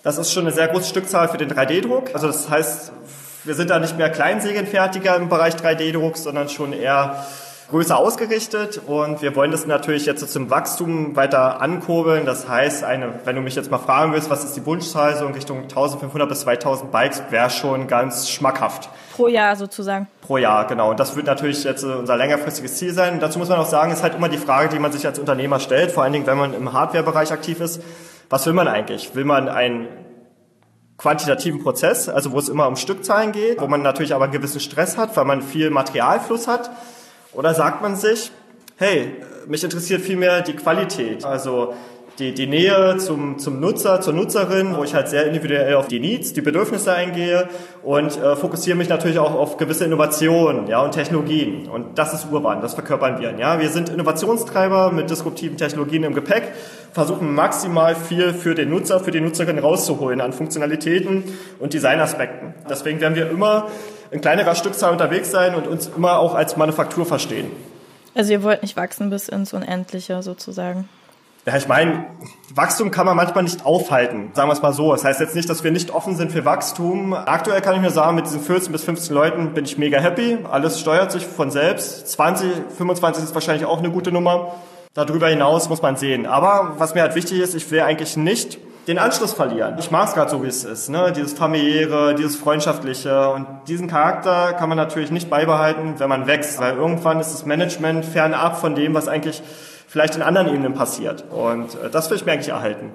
[0.03, 2.15] das ist schon eine sehr große Stückzahl für den 3D-Druck.
[2.15, 2.93] Also das heißt,
[3.45, 7.25] wir sind da nicht mehr Kleinsägenfertiger im Bereich 3D-Druck, sondern schon eher
[7.71, 12.25] größer ausgerichtet und wir wollen das natürlich jetzt zum Wachstum weiter ankurbeln.
[12.25, 15.27] Das heißt, eine, wenn du mich jetzt mal fragen willst, was ist die Wunschzahl, so
[15.27, 18.89] in Richtung 1500 bis 2000 Bikes, wäre schon ganz schmackhaft.
[19.15, 20.09] Pro Jahr sozusagen.
[20.23, 20.91] Pro Jahr, genau.
[20.91, 23.15] Und das wird natürlich jetzt unser längerfristiges Ziel sein.
[23.15, 25.19] Und dazu muss man auch sagen, ist halt immer die Frage, die man sich als
[25.19, 27.83] Unternehmer stellt, vor allen Dingen, wenn man im Hardware-Bereich aktiv ist.
[28.31, 29.15] Was will man eigentlich?
[29.15, 29.89] Will man einen
[30.97, 34.61] quantitativen Prozess, also wo es immer um Stückzahlen geht, wo man natürlich aber einen gewissen
[34.61, 36.71] Stress hat, weil man viel Materialfluss hat?
[37.33, 38.31] Oder sagt man sich,
[38.77, 39.17] hey,
[39.47, 41.75] mich interessiert vielmehr die Qualität, also
[42.19, 46.01] die, die Nähe zum, zum Nutzer, zur Nutzerin, wo ich halt sehr individuell auf die
[46.01, 47.49] Needs, die Bedürfnisse eingehe
[47.83, 51.69] und äh, fokussiere mich natürlich auch auf gewisse Innovationen ja, und Technologien.
[51.69, 53.39] Und das ist Urban, das verkörpern wir.
[53.39, 53.61] Ja.
[53.61, 56.53] Wir sind Innovationstreiber mit disruptiven Technologien im Gepäck,
[56.93, 61.25] versuchen maximal viel für den Nutzer, für die Nutzerin rauszuholen an Funktionalitäten
[61.59, 62.55] und Designaspekten.
[62.69, 63.69] Deswegen werden wir immer
[64.11, 67.51] in kleinerer Stückzahl unterwegs sein und uns immer auch als Manufaktur verstehen.
[68.15, 70.89] Also ihr wollt nicht wachsen bis ins Unendliche sozusagen.
[71.47, 72.05] Ja, ich meine,
[72.55, 74.93] Wachstum kann man manchmal nicht aufhalten, sagen wir es mal so.
[74.93, 77.15] Das heißt jetzt nicht, dass wir nicht offen sind für Wachstum.
[77.15, 80.39] Aktuell kann ich mir sagen, mit diesen 14 bis 15 Leuten bin ich mega happy.
[80.51, 82.09] Alles steuert sich von selbst.
[82.09, 84.57] 20, 25 ist wahrscheinlich auch eine gute Nummer.
[84.99, 86.27] Darüber hinaus muss man sehen.
[86.27, 89.77] Aber was mir halt wichtig ist, ich will eigentlich nicht den Anschluss verlieren.
[89.79, 90.89] Ich mag es gerade so, wie es ist.
[90.89, 91.13] Ne?
[91.13, 93.31] Dieses familiäre, dieses freundschaftliche.
[93.31, 96.59] Und diesen Charakter kann man natürlich nicht beibehalten, wenn man wächst.
[96.59, 99.41] Weil irgendwann ist das Management fernab von dem, was eigentlich
[99.87, 101.23] vielleicht in anderen Ebenen passiert.
[101.31, 102.91] Und äh, das will ich mir eigentlich erhalten.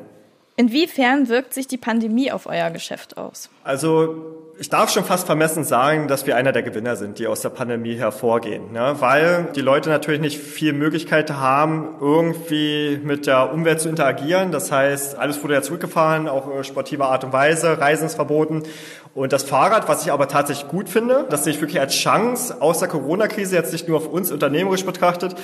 [0.58, 3.50] Inwiefern wirkt sich die Pandemie auf euer Geschäft aus?
[3.64, 7.42] Also ich darf schon fast vermessen sagen, dass wir einer der Gewinner sind, die aus
[7.42, 8.96] der Pandemie hervorgehen, ne?
[9.00, 14.52] weil die Leute natürlich nicht viel Möglichkeit haben, irgendwie mit der Umwelt zu interagieren.
[14.52, 18.64] Das heißt, alles wurde ja zurückgefahren, auch sportiver Art und Weise, Reisen ist verboten.
[19.16, 22.62] Und das Fahrrad, was ich aber tatsächlich gut finde, das sehe ich wirklich als Chance
[22.62, 25.36] aus der Corona-Krise, jetzt nicht nur auf uns unternehmerisch betrachtet,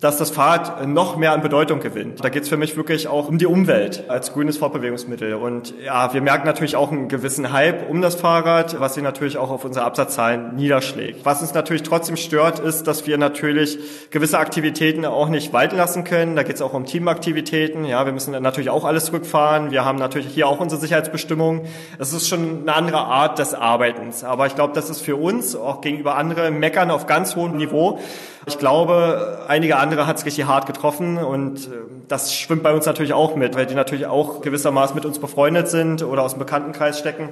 [0.00, 2.22] dass das Fahrrad noch mehr an Bedeutung gewinnt.
[2.22, 5.34] Da geht es für mich wirklich auch um die Umwelt als grünes Fortbewegungsmittel.
[5.34, 9.38] Und ja, wir merken natürlich auch einen gewissen Hype um das Fahrrad, was sich natürlich
[9.38, 11.24] auch auf unsere Absatzzahlen niederschlägt.
[11.24, 13.78] Was uns natürlich trotzdem stört, ist, dass wir natürlich
[14.10, 16.36] gewisse Aktivitäten auch nicht walten lassen können.
[16.36, 17.86] Da geht es auch um Teamaktivitäten.
[17.86, 19.70] Ja, wir müssen natürlich auch alles zurückfahren.
[19.70, 21.62] Wir haben natürlich hier auch unsere Sicherheitsbestimmungen.
[21.98, 24.24] Es ist schon eine andere Art des Arbeitens.
[24.24, 27.98] Aber ich glaube, das ist für uns auch gegenüber anderen Meckern auf ganz hohem Niveau.
[28.46, 31.70] Ich glaube, einige andere hat es richtig hart getroffen und äh,
[32.08, 35.68] das schwimmt bei uns natürlich auch mit, weil die natürlich auch gewissermaßen mit uns befreundet
[35.68, 37.30] sind oder aus dem Bekanntenkreis stecken.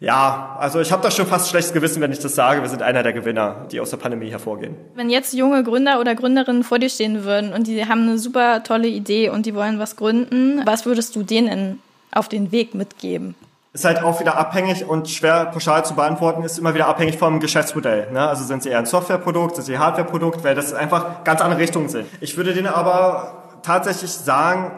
[0.00, 2.60] Ja, also ich habe da schon fast schlechtes Gewissen, wenn ich das sage.
[2.60, 4.74] Wir sind einer der Gewinner, die aus der Pandemie hervorgehen.
[4.96, 8.64] Wenn jetzt junge Gründer oder Gründerinnen vor dir stehen würden und die haben eine super
[8.64, 11.80] tolle Idee und die wollen was gründen, was würdest du denen
[12.10, 13.36] auf den Weg mitgeben?
[13.72, 17.40] Ist halt auch wieder abhängig und schwer pauschal zu beantworten, ist immer wieder abhängig vom
[17.40, 18.10] Geschäftsmodell.
[18.12, 18.28] Ne?
[18.28, 21.60] Also sind sie eher ein Softwareprodukt, sind sie ein Hardwareprodukt, weil das einfach ganz andere
[21.60, 22.06] Richtungen sind.
[22.20, 24.72] Ich würde denen aber tatsächlich sagen,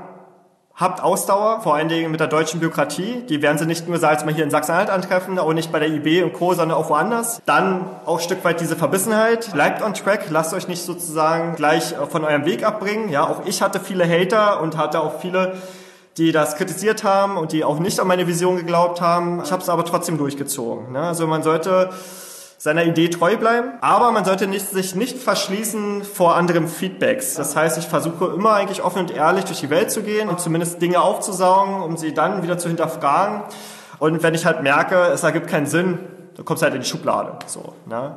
[0.76, 3.24] habt Ausdauer, vor allen Dingen mit der deutschen Bürokratie.
[3.28, 5.80] Die werden sie nicht nur, sag ich mal, hier in Sachsen-Anhalt antreffen, auch nicht bei
[5.80, 7.40] der IB und Co., sondern auch woanders.
[7.47, 9.53] Dann auch Stück weit diese Verbissenheit.
[9.53, 13.09] Bleibt on track, lasst euch nicht sozusagen gleich von eurem Weg abbringen.
[13.09, 15.55] Ja, auch ich hatte viele Hater und hatte auch viele
[16.17, 19.43] die das kritisiert haben und die auch nicht an meine Vision geglaubt haben.
[19.43, 20.93] Ich habe es aber trotzdem durchgezogen.
[20.93, 21.01] Ne?
[21.01, 21.91] Also man sollte
[22.57, 27.35] seiner Idee treu bleiben, aber man sollte nicht, sich nicht verschließen vor anderem Feedbacks.
[27.35, 30.41] Das heißt, ich versuche immer eigentlich offen und ehrlich durch die Welt zu gehen und
[30.41, 33.43] zumindest Dinge aufzusaugen, um sie dann wieder zu hinterfragen.
[33.99, 35.99] Und wenn ich halt merke, es ergibt keinen Sinn,
[36.37, 37.39] dann kommst du halt in die Schublade.
[37.47, 38.17] So, ne?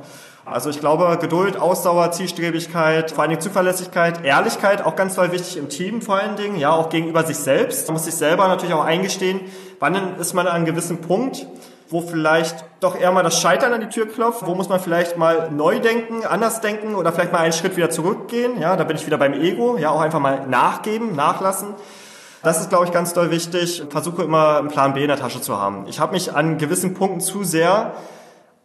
[0.49, 5.57] Also ich glaube, Geduld, Ausdauer, Zielstrebigkeit, vor allen Dingen Zuverlässigkeit, Ehrlichkeit, auch ganz toll wichtig
[5.57, 7.85] im Team vor allen Dingen, ja, auch gegenüber sich selbst.
[7.87, 9.41] Man muss sich selber natürlich auch eingestehen,
[9.81, 11.45] wann ist man an einem gewissen Punkt,
[11.89, 15.17] wo vielleicht doch eher mal das Scheitern an die Tür klopft, wo muss man vielleicht
[15.17, 18.95] mal neu denken, anders denken oder vielleicht mal einen Schritt wieder zurückgehen, ja, da bin
[18.95, 21.75] ich wieder beim Ego, ja, auch einfach mal nachgeben, nachlassen.
[22.41, 23.81] Das ist, glaube ich, ganz doll wichtig.
[23.83, 25.85] Ich versuche immer einen Plan B in der Tasche zu haben.
[25.87, 27.95] Ich habe mich an gewissen Punkten zu sehr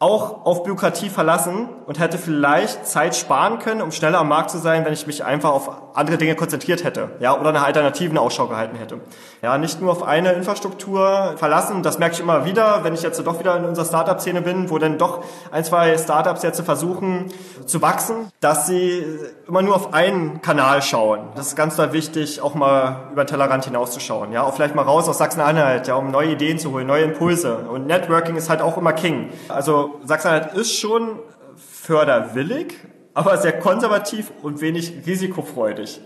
[0.03, 4.59] auch auf Bürokratie verlassen und hätte vielleicht Zeit sparen können, um schneller am Markt zu
[4.59, 8.49] sein, wenn ich mich einfach auf andere Dinge konzentriert hätte, ja, oder nach Alternativen Ausschau
[8.49, 8.99] gehalten hätte.
[9.43, 13.25] Ja, nicht nur auf eine Infrastruktur verlassen, das merke ich immer wieder, wenn ich jetzt
[13.25, 15.23] doch wieder in unserer Startup-Szene bin, wo dann doch
[15.53, 17.27] ein, zwei Startups jetzt versuchen
[17.67, 19.05] zu wachsen, dass sie
[19.47, 21.29] immer nur auf einen Kanal schauen.
[21.37, 24.83] Das ist ganz da wichtig, auch mal über den Tellerrand hinauszuschauen, ja, auch vielleicht mal
[24.83, 27.59] raus aus Sachsen-Anhalt, ja, um neue Ideen zu holen, neue Impulse.
[27.71, 29.31] Und Networking ist halt auch immer King.
[29.49, 31.19] Also Sachsen-Anhalt ist schon
[31.57, 32.75] förderwillig,
[33.15, 36.01] aber sehr konservativ und wenig risikofreudig.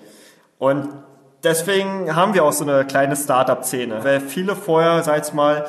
[0.58, 0.88] Und
[1.44, 5.66] deswegen haben wir auch so eine kleine Startup-Szene, weil viele vorher, sag ich mal,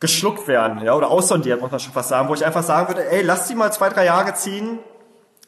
[0.00, 3.08] geschluckt werden, ja, oder aussondiert, muss man schon fast sagen, wo ich einfach sagen würde,
[3.10, 4.78] ey, lass die mal zwei, drei Jahre ziehen,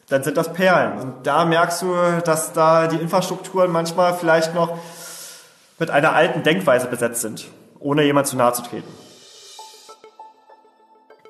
[0.09, 0.99] dann sind das Perlen.
[0.99, 4.77] Und da merkst du, dass da die Infrastrukturen manchmal vielleicht noch
[5.79, 7.45] mit einer alten Denkweise besetzt sind,
[7.79, 8.93] ohne jemand zu nahe zu treten.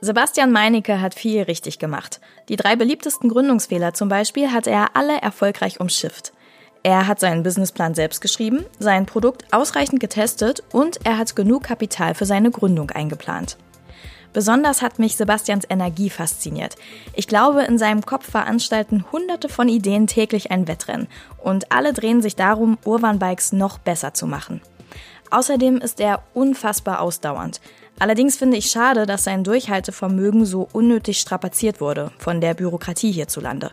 [0.04, 2.20] Sebastian Meinecke hat viel richtig gemacht.
[2.50, 6.34] Die drei beliebtesten Gründungsfehler zum Beispiel hat er alle erfolgreich umschifft.
[6.84, 12.16] Er hat seinen Businessplan selbst geschrieben, sein Produkt ausreichend getestet und er hat genug Kapital
[12.16, 13.56] für seine Gründung eingeplant.
[14.34, 16.76] Besonders hat mich Sebastians Energie fasziniert.
[17.14, 22.22] Ich glaube, in seinem Kopf veranstalten hunderte von Ideen täglich ein Wettrennen und alle drehen
[22.22, 24.60] sich darum, Urban-Bikes noch besser zu machen.
[25.34, 27.62] Außerdem ist er unfassbar ausdauernd.
[28.00, 33.72] Allerdings finde ich schade, dass sein Durchhaltevermögen so unnötig strapaziert wurde von der Bürokratie hierzulande.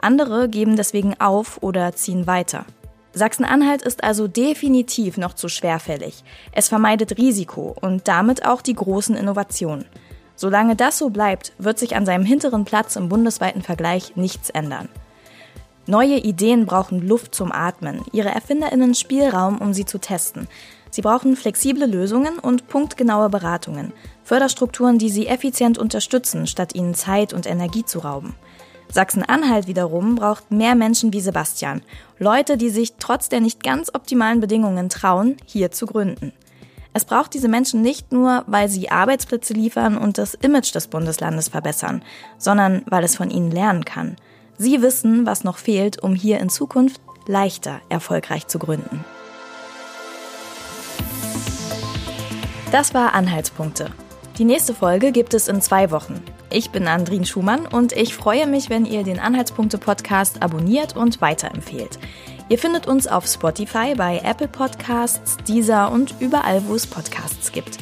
[0.00, 2.64] Andere geben deswegen auf oder ziehen weiter.
[3.12, 6.22] Sachsen-Anhalt ist also definitiv noch zu schwerfällig.
[6.52, 9.86] Es vermeidet Risiko und damit auch die großen Innovationen.
[10.36, 14.88] Solange das so bleibt, wird sich an seinem hinteren Platz im bundesweiten Vergleich nichts ändern.
[15.86, 20.46] Neue Ideen brauchen Luft zum Atmen, ihre Erfinderinnen Spielraum, um sie zu testen.
[20.90, 23.92] Sie brauchen flexible Lösungen und punktgenaue Beratungen,
[24.24, 28.34] Förderstrukturen, die sie effizient unterstützen, statt ihnen Zeit und Energie zu rauben.
[28.92, 31.82] Sachsen-Anhalt wiederum braucht mehr Menschen wie Sebastian,
[32.18, 36.32] Leute, die sich trotz der nicht ganz optimalen Bedingungen trauen, hier zu gründen.
[36.92, 41.48] Es braucht diese Menschen nicht nur, weil sie Arbeitsplätze liefern und das Image des Bundeslandes
[41.48, 42.02] verbessern,
[42.36, 44.16] sondern weil es von ihnen lernen kann.
[44.58, 49.04] Sie wissen, was noch fehlt, um hier in Zukunft leichter erfolgreich zu gründen.
[52.70, 53.90] Das war Anhaltspunkte.
[54.38, 56.22] Die nächste Folge gibt es in zwei Wochen.
[56.50, 61.98] Ich bin Andrin Schumann und ich freue mich, wenn ihr den Anhaltspunkte-Podcast abonniert und weiterempfehlt.
[62.48, 67.78] Ihr findet uns auf Spotify, bei Apple Podcasts, Deezer und überall, wo es Podcasts gibt.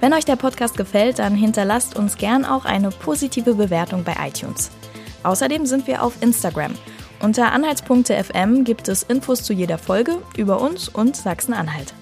[0.00, 4.70] Wenn euch der Podcast gefällt, dann hinterlasst uns gern auch eine positive Bewertung bei iTunes.
[5.24, 6.74] Außerdem sind wir auf Instagram.
[7.20, 11.92] Unter Anhaltspunkte FM gibt es Infos zu jeder Folge über uns und Sachsen-Anhalt.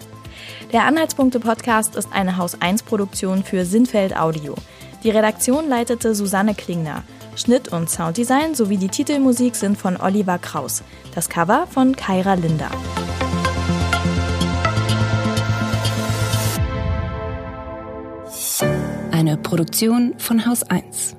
[0.73, 4.55] Der Anhaltspunkte-Podcast ist eine Haus-1-Produktion für Sinnfeld Audio.
[5.03, 7.03] Die Redaktion leitete Susanne Klingner.
[7.35, 10.85] Schnitt und Sounddesign sowie die Titelmusik sind von Oliver Kraus.
[11.13, 12.71] Das Cover von Kaira Linder.
[19.11, 21.17] Eine Produktion von Haus 1.